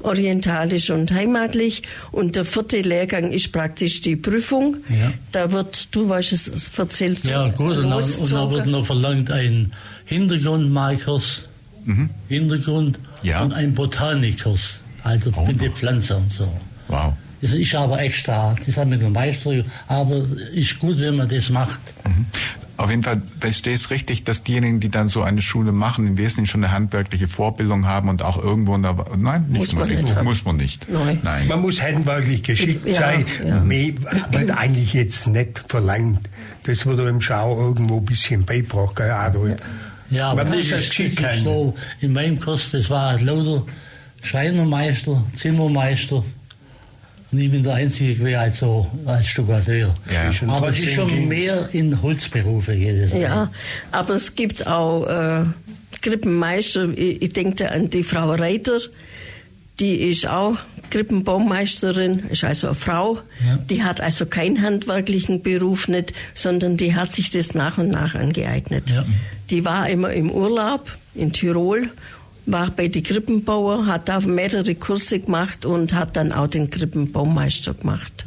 [0.01, 1.85] orientalisch und heimatlich.
[2.11, 4.79] Und der vierte Lehrgang ist praktisch die Prüfung.
[4.89, 5.13] Ja.
[5.31, 8.51] Da wird, du weißt es erzählt, Ja, gut, und dann, und dann losgezogen.
[8.57, 9.73] wird noch verlangt ein
[10.07, 11.43] Hintergrundmalkurs,
[12.29, 13.43] Hintergrund Ja.
[13.45, 15.47] und ein Botanikurs, also Oh.
[15.47, 16.49] mit den Pflanzen und so.
[16.89, 17.13] Wow.
[17.41, 20.25] Das ist aber extra, das hat mit dem Meister, aber
[20.55, 21.79] ist gut, wenn man das macht.
[22.79, 26.07] Auf jeden Fall verstehe ich es richtig, dass diejenigen, die dann so eine Schule machen,
[26.07, 29.73] im Wesentlichen schon eine handwerkliche Vorbildung haben und auch irgendwo in der, nein, nicht Muss
[29.75, 30.25] man nicht haben.
[30.25, 30.87] muss man nicht.
[30.89, 31.19] Nein.
[31.23, 31.49] Nein.
[31.49, 33.61] Man muss handwerklich geschickt Ja, sein, ja.
[33.61, 33.93] mehr
[34.31, 36.29] wird eigentlich jetzt nicht verlangt.
[36.65, 38.97] Das wird im Schau irgendwo ein bisschen beigebracht.
[38.97, 39.57] gell, Adolf?
[40.11, 41.45] Ja, aber Man das muss ist, halt das geschickt ist sein.
[41.45, 43.65] so, in meinem Kurs, das war halt lauter
[44.23, 46.25] Schreinermeister, Zimmermeister.
[47.33, 49.95] Und ich bin der Einzige gewesen als, so, als Stuckateur.
[50.13, 50.31] Ja.
[50.49, 51.29] Aber es ist schon ging's.
[51.29, 53.15] mehr in Holzberufe geht es.
[53.15, 53.51] Ja,
[53.91, 55.45] aber es gibt auch äh,
[56.03, 56.91] Krippenmeister.
[56.95, 58.81] Ich, ich denke an die Frau Reiter,
[59.81, 60.59] die ist auch
[60.91, 63.21] Krippenbaumeisterin, ist also eine Frau.
[63.43, 63.57] Ja.
[63.71, 68.15] Die hat also keinen handwerklichen Beruf nicht, sondern die hat sich das nach und nach
[68.15, 68.91] angeeignet.
[68.91, 69.07] Ja.
[69.49, 71.89] Die war immer im Urlaub in Tirol,
[72.47, 77.75] war bei den Krippenbauern, hat da mehrere Kurse gemacht und hat dann auch den Krippenbaumeister
[77.75, 78.25] gemacht.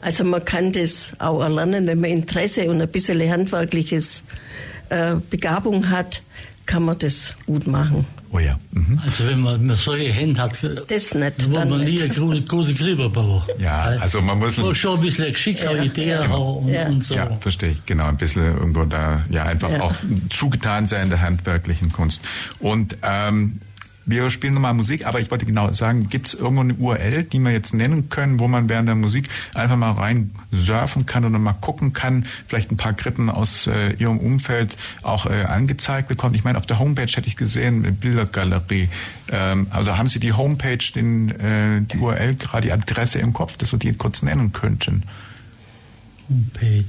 [0.00, 4.24] Also man kann das auch erlernen, wenn man Interesse und ein bisschen handwerkliches
[4.88, 6.22] äh, Begabung hat,
[6.66, 8.04] kann man das gut machen.
[8.34, 8.58] Oh ja.
[8.72, 8.98] Mhm.
[9.04, 12.00] Also wenn man, wenn man solche Hände hat, Das nicht, dann wird dann man nie
[12.00, 12.18] nicht.
[12.18, 13.42] ein gute, Krieger bauen.
[13.58, 16.86] Ja, also man muss- muss schon ein bisschen Geschick, eine Idee haben und, Ja.
[16.86, 17.14] und so.
[17.14, 17.84] Ja, verstehe ich.
[17.84, 19.82] Genau, ein bisschen irgendwo da, ja, einfach Ja.
[19.82, 19.94] auch
[20.30, 22.22] zugetan sein der handwerklichen Kunst.
[22.58, 23.60] Und ähm,
[24.04, 27.38] wir spielen nochmal Musik, aber ich wollte genau sagen, gibt es irgendwo eine URL, die
[27.38, 31.38] wir jetzt nennen können, wo man während der Musik einfach mal rein surfen kann oder
[31.38, 36.36] mal gucken kann, vielleicht ein paar Krippen aus äh, Ihrem Umfeld auch äh, angezeigt bekommt.
[36.36, 38.88] Ich meine, auf der Homepage hätte ich gesehen, eine Bildergalerie.
[39.28, 43.56] Ähm, also haben Sie die Homepage, den, äh, die URL, gerade die Adresse im Kopf,
[43.56, 45.04] dass wir die kurz nennen könnten?
[46.28, 46.84] Homepage.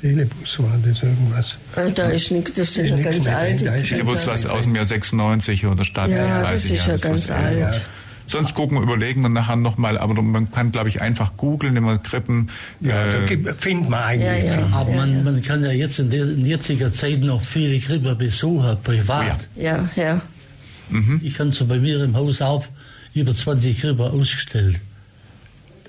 [0.00, 1.56] Telebus war das irgendwas.
[1.76, 3.42] Äh, da ist nichts, das sind Ist ja ganz da
[3.74, 7.02] ist Telebus was aus dem Jahr 96 oder Start Ja, das 30 ist ja Jahres,
[7.02, 7.56] ganz alt.
[7.56, 7.80] älter.
[8.26, 12.50] Sonst gucken, überlegen wir nachher nochmal, aber man kann, glaube ich, einfach googeln, immer Krippen.
[12.80, 14.52] Ja, da äh, gibt- findet man eigentlich Ja, ja.
[14.66, 14.74] viel.
[14.74, 18.76] Aber man, man kann ja jetzt in, der, in jetziger Zeit noch viele Krippe besuchen,
[18.84, 19.38] privat.
[19.56, 19.88] Oh ja.
[19.96, 20.20] Ja, ja.
[21.22, 22.64] Ich kann so bei mir im Haus auch
[23.14, 24.78] über 20 Krippe ausgestellt.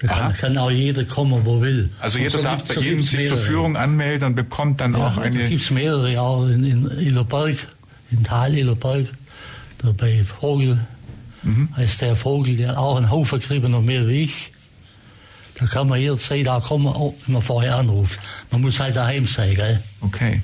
[0.02, 1.90] Da kann, auch jeder kommen, wo will.
[2.00, 3.42] also Und jeder so darf bei Ihnen gibt's sich zur mehrere.
[3.52, 5.44] Führung anmelden und bekommt dann Ja, auch eine...
[5.44, 7.56] gibt es mehrere, auch in, in Illerberg,
[8.12, 9.08] in Tal Illerberg,
[9.80, 10.80] da bei Vogel,
[11.42, 11.70] Mhm.
[11.78, 14.52] heißt der Vogel, der hat auch einen Haufen Krippe noch mehr wie ich.
[15.58, 18.20] Da kann man jederzeit da kommen, auch wenn man vorher anruft.
[18.52, 19.82] Man muss halt daheim sein, gell?
[20.02, 20.42] Okay.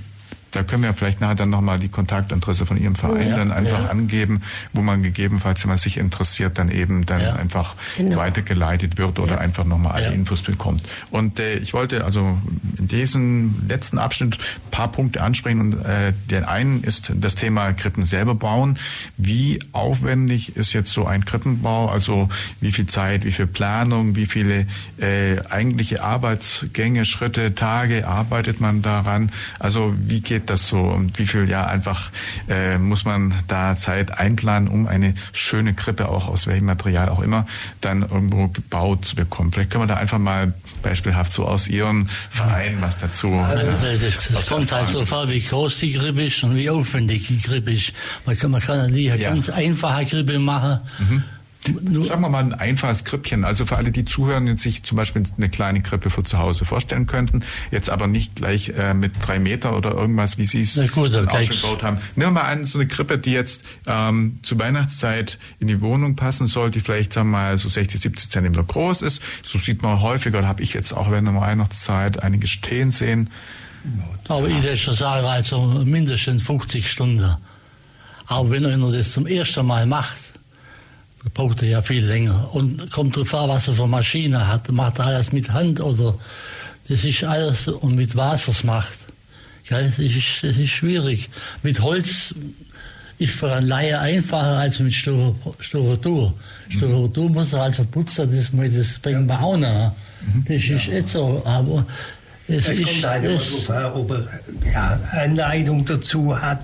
[0.56, 3.84] Da können wir vielleicht nachher dann nochmal die Kontaktadresse von Ihrem Verein Ja, dann einfach
[3.84, 3.89] ja.
[3.89, 4.41] angeben,
[4.74, 7.34] wo man gegebenenfalls, wenn man sich interessiert, dann eben dann Ja.
[7.34, 8.18] einfach Genau.
[8.18, 9.38] weitergeleitet wird oder Ja.
[9.39, 10.12] einfach nochmal alle Ja.
[10.12, 10.84] Infos bekommt.
[11.12, 12.38] Und äh, ich wollte also
[12.78, 15.60] in diesem letzten Abschnitt ein paar Punkte ansprechen.
[15.60, 18.80] Und äh, der einen ist das Thema Krippen selber bauen.
[19.18, 21.89] Wie aufwendig ist jetzt so ein Krippenbau?
[21.89, 22.30] Also
[22.62, 24.68] wie viel Zeit, wie viel Planung, wie viele
[24.99, 29.32] äh, eigentliche Arbeitsgänge, Schritte, Tage arbeitet man daran?
[29.60, 32.10] Also wie geht das so und wie viel ja einfach
[32.50, 37.22] äh, muss man da Zeit einplanen, um eine schöne Krippe auch aus welchem Material auch
[37.22, 37.46] immer
[37.82, 39.52] dann irgendwo gebaut zu bekommen?
[39.52, 43.34] Vielleicht können wir da einfach mal beispielhaft so aus Ihrem Verein was dazu.
[43.34, 43.66] Also,
[44.06, 47.38] das, das kommt halt so vor, wie groß die Grippe ist und wie aufwendig die
[47.38, 47.93] Grippe ist.
[48.26, 49.16] Man kann, man kann die Ja.
[49.16, 50.80] ganz einfache Grippe machen.
[51.10, 51.24] Nur,
[51.66, 53.43] Sagen wir mal ein einfaches Krippchen.
[53.45, 56.66] Also für alle, die zuhören und sich zum Beispiel eine kleine Krippe für zu Hause
[56.66, 57.41] vorstellen könnten,
[57.72, 61.13] jetzt aber nicht gleich äh, mit drei Meter oder irgendwas, wie Sie es Na gut,
[61.13, 61.97] dann auch schon gleich- gebaut haben.
[62.16, 66.16] Nehmen wir mal an, so eine Krippe, die jetzt ähm, zur Weihnachtszeit in die Wohnung
[66.16, 69.22] passen soll, die vielleicht sagen wir mal so 60, 70 Zentimeter groß ist.
[69.43, 73.30] So sieht man häufiger, oder habe ich jetzt auch während der Weihnachtszeit einige stehen sehen.
[74.28, 77.36] aber ich würde schon sagen, also mindestens 50 Stunden.
[78.28, 80.18] Aber wenn einer das zum ersten Mal macht,
[81.34, 82.49] braucht er ja viel länger.
[82.53, 84.71] Und kommt drauf an, was er für Maschine hat.
[84.71, 86.15] Macht er alles mit Hand oder
[86.88, 88.99] das ist alles und mit Wasser macht.
[89.67, 91.30] Gell, das, ist, das ist schwierig.
[91.63, 92.36] Mit Holz
[93.17, 96.34] ist für einen Laie einfacher als mit Styro- Styrodur.
[96.69, 99.95] Styrodur muss er halt verputzen, das, das bringt man auch noch.
[100.47, 101.86] Das ist nicht so, aber
[102.47, 104.28] es, Es ist, kommt halt es, drauf an, ob er
[104.71, 106.61] ja, Anleitung dazu hat,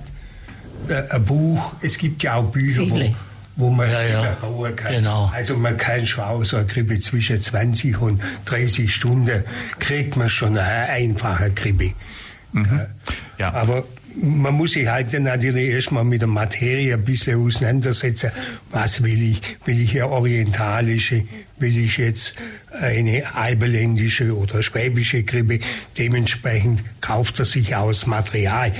[0.88, 1.72] äh, ein Buch.
[1.80, 3.08] Es gibt ja auch Bücher, Viele.
[3.08, 3.14] wo
[3.56, 4.36] man Ja, ja.
[4.40, 4.94] Bauen kann.
[4.94, 5.30] Genau.
[5.34, 9.44] Also man kann schon auch so eine Krippe zwischen 20 und 30 Stunden
[9.78, 11.92] kriegt man schon eine einfache Krippe.
[12.54, 12.88] Gell?
[13.38, 13.52] Ja.
[13.52, 13.84] Aber
[14.14, 18.30] man muss sich halt dann natürlich erstmal mit der Materie ein bisschen auseinandersetzen.
[18.70, 19.42] Was will ich?
[19.64, 21.24] Will ich eine orientalische?
[21.58, 22.34] Will ich jetzt
[22.78, 25.60] eine alberländische oder schwäbische Krippe?
[25.96, 28.72] Dementsprechend kauft er sich aus Material.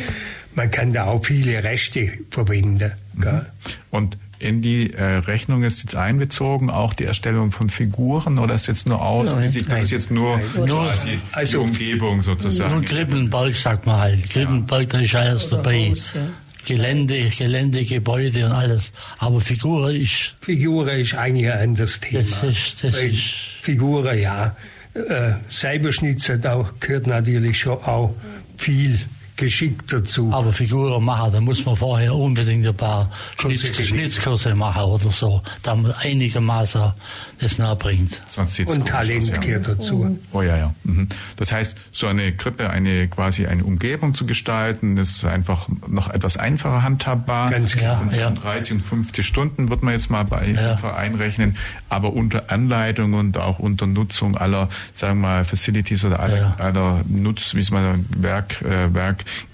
[0.54, 2.92] Man kann da auch viele Reste verwenden.
[3.18, 3.46] Gell?
[3.90, 8.66] Und in die äh, Rechnung ist jetzt einbezogen auch die Erstellung von Figuren oder ist
[8.66, 9.30] jetzt nur aus?
[9.30, 9.52] Nein.
[9.68, 10.66] Das ist jetzt nur Nein.
[10.66, 12.74] quasi Also- die Umgebung sozusagen?
[12.74, 14.28] Nur Krippenberg sagt man halt.
[14.28, 15.90] Krippenberg, da ist alles dabei.
[15.90, 16.20] Haus, ja.
[16.64, 18.92] Gelände, Gelände, Gebäude und alles.
[19.18, 22.20] Aber Figur ist, Figuren ist eigentlich ein anderes Thema.
[22.22, 23.30] Das ist- das ist-
[23.60, 24.54] Figuren, ja.
[24.94, 28.14] Äh, Cyberschnitzer, da gehört natürlich schon auch
[28.58, 28.98] viel
[29.36, 30.30] Geschick dazu.
[30.32, 33.10] aber Figuren machen, da muss man vorher unbedingt ein paar
[33.40, 33.62] Schnitz.
[33.82, 36.92] Schnitzkurse machen oder so, damit man einigermaßen
[37.40, 38.20] das nahe bringt.
[38.66, 39.36] Und Talent ja.
[39.38, 40.18] gehört dazu.
[40.32, 40.74] Oh ja, ja.
[40.84, 41.08] Mhm.
[41.36, 46.36] Das heißt, so eine Krippe, eine quasi eine Umgebung zu gestalten, ist einfach noch etwas
[46.36, 47.50] einfacher handhabbar.
[47.50, 48.00] Ganz klar.
[48.00, 48.40] Und zwischen Ja.
[48.42, 50.72] 30 und 50 Stunden wird man jetzt mal bei Ja.
[50.72, 51.56] im Verein rechnen,
[51.88, 56.54] aber unter Anleitung und auch unter Nutzung aller, sagen wir mal, Facilities oder aller, Ja.
[56.58, 58.92] aller Nutz, wie es mal Werk, äh,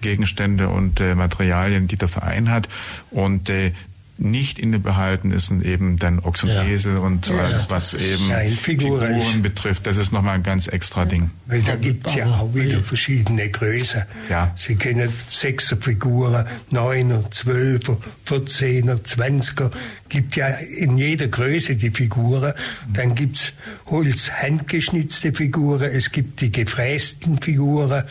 [0.01, 2.69] Werkgegenstände und äh, Materialien, die der Verein hat.
[3.11, 3.73] Und äh,
[4.21, 6.65] nicht innebehalten ist eben dann Ochs und Ja.
[6.65, 7.37] Esel und Ja.
[7.37, 9.87] alles, was eben Figuren betrifft.
[9.87, 11.31] Das ist nochmal ein ganz extra Ding.
[11.47, 14.03] Weil da gibt es ja auch wieder verschiedene Größen.
[14.29, 14.53] Ja.
[14.57, 19.71] Sie kennen sechser Figuren, neuner, zwölfer, vierzehner, zwanziger.
[20.09, 22.55] Gibt ja in jeder Größe die Figuren.
[22.93, 23.53] Dann gibt's
[23.87, 25.93] Holz handgeschnitzte Figuren.
[25.93, 28.03] Es gibt die gefrästen Figuren,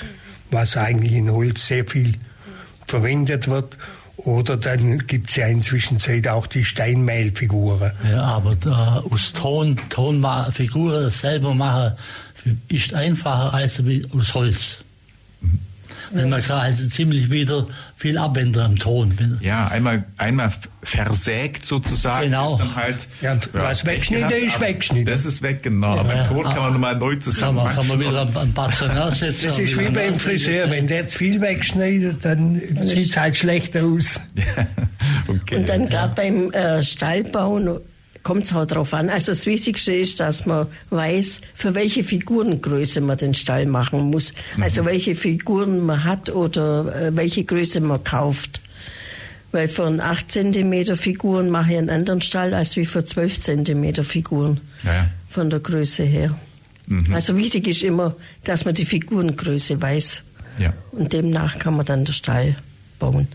[0.51, 2.15] was eigentlich in Holz sehr viel
[2.87, 3.77] verwendet wird.
[4.17, 7.91] Oder dann gibt's ja inzwischen auch die Steinmehlfiguren.
[8.09, 11.93] Ja, aber da, aus Ton, Ton ma- Figuren selber machen
[12.67, 13.81] ist einfacher als
[14.17, 14.83] aus Holz.
[16.11, 19.37] Wenn man halt ziemlich wieder viel abwendet am Ton.
[19.41, 20.51] Ja, einmal, einmal
[20.83, 22.25] versägt sozusagen.
[22.25, 22.53] Genau.
[22.53, 25.05] Ist dann halt, Ja, was wegschnitten gehabt, ist aber wegschnitten.
[25.05, 25.97] Das ist weg, genau.
[25.97, 28.21] aber Ja, im Ton kann aber- man nochmal neu Kann zusammen man, kann man wieder
[28.41, 29.47] ein Batzen aussetzen.
[29.47, 30.69] Das ist wie beim Friseur.
[30.69, 34.19] Wenn der zu viel wegschneidet, dann sieht es halt schlecht aus.
[35.27, 35.57] okay.
[35.57, 37.79] Und dann gerade beim äh, Stallbauen
[38.27, 39.09] kommt es auch drauf an.
[39.09, 44.33] Also das Wichtigste ist, dass man weiß, für welche Figurengröße man den Stall machen muss.
[44.59, 48.59] Also welche Figuren man hat oder äh, welche Größe man kauft.
[49.53, 53.39] Weil für einen 8 cm Figuren mache ich einen anderen Stall als wie für 12
[53.39, 54.59] cm Figuren.
[54.83, 55.07] Ja, ja.
[55.29, 56.37] Von der Größe her.
[57.13, 58.13] Also wichtig ist immer,
[58.43, 60.23] dass man die Figurengröße weiß.
[60.59, 60.73] Ja.
[60.91, 62.57] Und demnach kann man dann den Stall
[62.99, 63.29] bauen.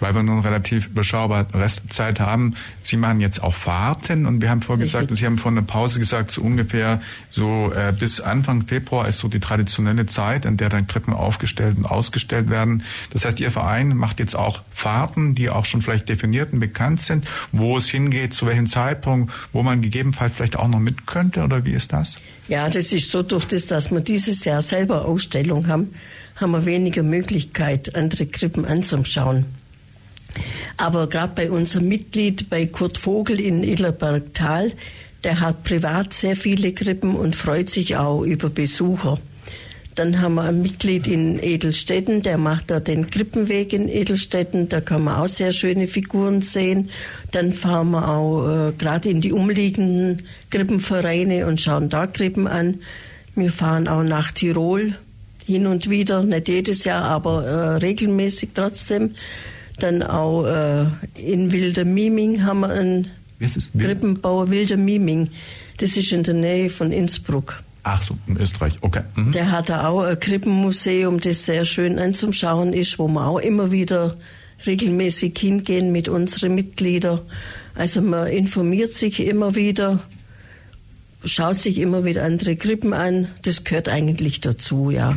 [0.00, 2.54] Weil wir nun relativ überschaubar Restzeit haben.
[2.82, 5.18] Sie machen jetzt auch Fahrten und wir haben vorher gesagt, Richtig.
[5.18, 9.28] Sie haben vor einer Pause gesagt, so ungefähr so äh, bis Anfang Februar ist so
[9.28, 12.82] die traditionelle Zeit, in der dann Krippen aufgestellt und ausgestellt werden.
[13.12, 17.02] Das heißt, Ihr Verein macht jetzt auch Fahrten, die auch schon vielleicht definiert und bekannt
[17.02, 21.42] sind, wo es hingeht, zu welchem Zeitpunkt, wo man gegebenenfalls vielleicht auch noch mit könnte
[21.42, 22.18] oder wie ist das?
[22.48, 25.92] Ja, das ist so durch das, dass wir dieses Jahr selber Ausstellung haben,
[26.36, 29.46] haben wir weniger Möglichkeit, andere Krippen anzuschauen.
[30.76, 34.72] Aber gerade bei unserem Mitglied, bei Kurt Vogel in Idlerbergtal,
[35.24, 39.18] der hat privat sehr viele Krippen und freut sich auch über Besucher.
[39.98, 44.80] Dann haben wir ein Mitglied in Edelstetten, der macht da den Krippenweg in Edelstetten, da
[44.80, 46.90] kann man auch sehr schöne Figuren sehen.
[47.32, 52.78] Dann fahren wir auch äh, gerade in die umliegenden Krippenvereine und schauen da Krippen an.
[53.34, 54.94] Wir fahren auch nach Tirol
[55.44, 59.14] hin und wieder, nicht jedes Jahr, aber äh, regelmäßig trotzdem.
[59.78, 60.86] Dann auch äh,
[61.20, 63.08] in Wilder Miming haben wir einen?
[63.78, 65.30] Krippenbauer Wilder Miming.
[65.76, 67.62] Das ist in der Nähe von Innsbruck.
[67.84, 69.02] Ach so, in Österreich, okay.
[69.14, 69.32] Mhm.
[69.32, 73.70] Der hat da auch ein Krippenmuseum, das sehr schön anzuschauen ist, wo wir auch immer
[73.70, 74.16] wieder
[74.66, 77.20] regelmäßig hingehen mit unseren Mitgliedern.
[77.74, 80.00] Also man informiert sich immer wieder,
[81.24, 83.28] schaut sich immer wieder andere Krippen an.
[83.42, 85.16] Das gehört eigentlich dazu, ja.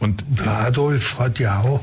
[0.00, 1.80] Und Der Adolf hat ja auch.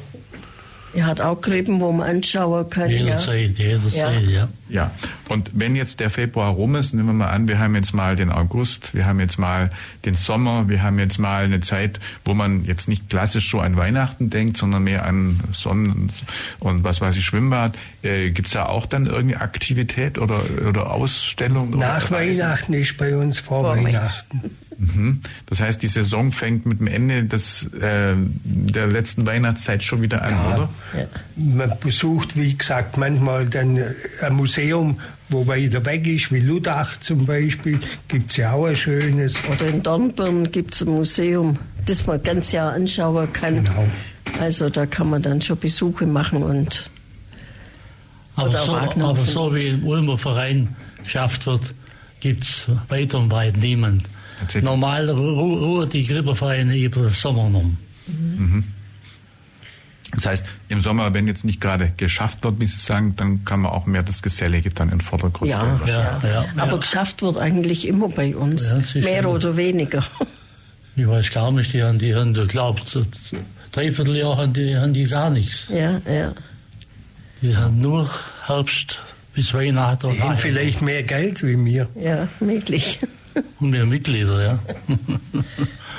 [0.96, 2.90] Er hat auch Krippen, wo man anschauen kann.
[2.90, 2.98] Ja.
[2.98, 4.48] Jederzeit, jederzeit, ja.
[4.70, 4.92] Ja,
[5.30, 8.16] und wenn jetzt der Februar rum ist, nehmen wir mal an, wir haben jetzt mal
[8.16, 9.70] den August, wir haben jetzt mal
[10.06, 13.78] den Sommer, wir haben jetzt mal eine Zeit, wo man jetzt nicht klassisch so an
[13.78, 16.12] Weihnachten denkt, sondern mehr an Sonnen
[16.60, 17.78] und was weiß ich, Schwimmbad.
[18.02, 21.78] Äh, Gibt es da auch dann irgendwie Aktivität oder, oder Ausstellung?
[21.78, 22.20] Nach oder?
[22.20, 24.52] Weihnachten ist bei uns vor, Vor Weihnachten.
[24.78, 25.22] Mhm.
[25.46, 30.24] Das heißt, die Saison fängt mit dem Ende des, äh, der letzten Weihnachtszeit schon wieder
[30.24, 30.56] an, Ja.
[30.56, 30.70] oder?
[30.98, 31.06] Ja.
[31.36, 33.80] Man besucht, wie gesagt, manchmal dann
[34.22, 35.00] ein Museum,
[35.34, 39.38] wo weiter weg ist, wie Ludach zum Beispiel, gibt es ja auch ein schönes.
[39.52, 43.64] Oder in Dornbirn gibt es ein Museum, das man ganz Jahr anschauen kann.
[43.66, 43.88] Genau.
[44.40, 46.90] Also da kann man dann schon Besuche machen und
[48.36, 51.62] Aber so, aber so wie im Ulmer Verein geschafft wird,
[52.20, 54.04] gibt es weit und breit niemand.
[54.62, 57.72] Normal ru ruhen die Grippervereine über den Sommer noch.
[60.16, 63.62] Das heißt, im Sommer, wenn jetzt nicht gerade geschafft wird, wie Sie sagen, dann kann
[63.62, 65.82] man auch mehr das Gesellige dann in den Vordergrund ja, stellen.
[65.88, 66.46] Ja, ja.
[66.56, 68.94] ja, Aber geschafft wird eigentlich immer bei uns.
[68.96, 70.06] Mehr oder weniger.
[70.96, 72.96] Ich weiß gar nicht, die haben, die haben glaubt,
[73.72, 75.66] dreiviertel Jahr haben die, haben die gar nichts.
[75.70, 76.34] ja, ja.
[77.42, 78.10] Die haben nur
[78.46, 79.02] Herbst
[79.34, 81.90] bis Weihnachten Die haben vielleicht mehr Geld wie mir.
[81.96, 83.00] Ja, möglich.
[83.60, 84.60] Und mehr Mitglieder, ja.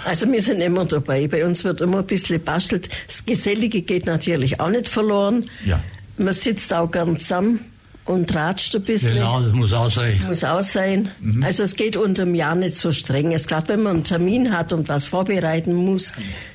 [0.04, 1.26] Also wir sind immer dabei.
[1.28, 2.90] Bei uns wird immer ein bisschen bastelt.
[3.06, 5.48] Das Gesellige geht natürlich auch nicht verloren.
[5.64, 5.82] Ja.
[6.18, 7.60] Man sitzt auch gern zusammen
[8.04, 9.14] und ratscht ein bisschen.
[9.14, 10.20] Genau, das muss auch sein.
[10.26, 11.10] Muss auch sein.
[11.42, 13.32] Also es geht unterm Jahr nicht so streng.
[13.32, 16.12] Es gerade wenn man einen Termin hat und was vorbereiten muss,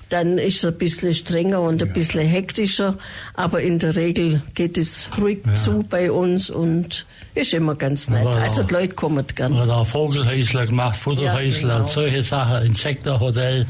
[0.09, 2.95] dann ist es ein bisschen strenger und ein bisschen hektischer.
[3.35, 7.05] Aber in der Regel geht es ruhig zu bei uns und
[7.35, 8.25] ist immer ganz nett.
[8.25, 9.53] Aber- Also die Leute kommen gern.
[9.53, 11.87] Oder auch Vogelhäusler gemacht, Futterhäusler, Ja, genau.
[11.87, 13.65] solche Sachen, Insektenhotel,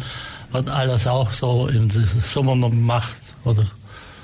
[0.52, 1.90] wird alles auch so im
[2.22, 3.22] Sommer noch gemacht.
[3.46, 3.66] Oder?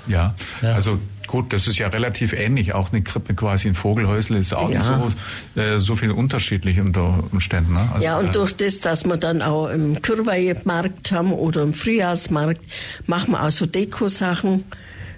[0.08, 0.74] Ja, Ja.
[0.74, 2.74] also gut, das ist ja relativ ähnlich.
[2.74, 4.78] Auch eine Krippe quasi, ein Vogelhäusle ist auch Ja.
[4.98, 5.14] nicht
[5.54, 7.74] so, äh, so viel unterschiedlich unter Umständen.
[7.74, 7.88] Ne?
[7.92, 11.74] Also, Ja, äh, und durch das, dass wir dann auch im Kürweimarkt haben oder im
[11.74, 12.60] Frühjahrsmarkt,
[13.06, 14.64] machen wir auch so Dekosachen,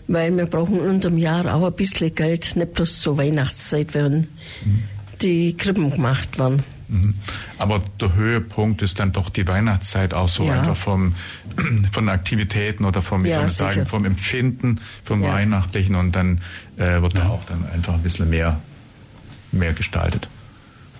[0.06, 4.28] weil wir brauchen unterm Jahr auch ein bisschen Geld, nicht bloß zur Weihnachtszeit, wenn
[5.22, 6.62] die Krippen gemacht werden.
[6.88, 7.14] Mhm.
[7.58, 10.60] Aber der Höhepunkt ist dann doch die Weihnachtszeit auch so Ja.
[10.60, 11.14] einfach vom,
[11.92, 13.72] von Aktivitäten oder vom, Ja, sicher.
[13.72, 15.32] sagen, vom Empfinden, vom Ja.
[15.34, 16.40] Weihnachtlichen und dann
[16.78, 18.60] äh, wird da auch dann einfach ein bisschen mehr,
[19.52, 20.28] mehr gestaltet.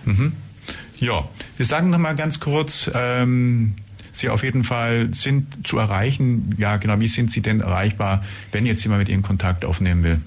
[0.05, 0.33] Mhm.
[0.97, 1.27] Ja,
[1.57, 3.75] wir sagen noch mal ganz kurz, ähm,
[4.11, 6.53] Sie auf jeden Fall sind zu erreichen.
[6.57, 10.19] Ja, genau, wie sind Sie denn erreichbar, wenn jetzt jemand mit Ihnen Kontakt aufnehmen will?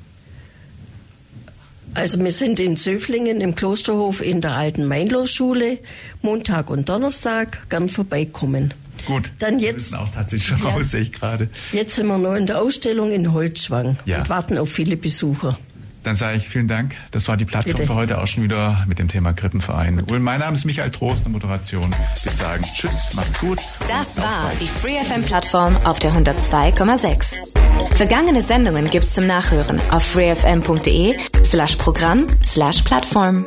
[1.95, 5.79] Also wir sind in Söflingen im Klosterhof in der alten Mainlos-Schule,
[6.23, 8.73] Montag und Donnerstag, gern vorbeikommen.
[9.07, 9.31] Gut.
[9.39, 9.93] Dann jetzt.
[9.93, 11.49] Wir auch tatsächlich schon ja, raus, sehe ich gerade.
[11.73, 14.19] Jetzt sind wir noch in der Ausstellung in Holzschwang ja.
[14.21, 15.59] und warten auf viele Besucher.
[16.03, 16.97] Dann sage ich vielen Dank.
[17.11, 17.87] Das war die Plattform Bitte.
[17.87, 20.01] für heute auch schon wieder mit dem Thema Krippenverein.
[20.01, 21.91] Und mein Name ist Michael Trost, eine Moderation.
[22.23, 23.59] Wir sagen Tschüss, macht's gut.
[23.89, 27.97] Das war die FreeFM-Plattform auf der 102,6.
[27.97, 33.47] Vergangene Sendungen gibt's zum Nachhören auf freefm.de slash Programm slash Plattform.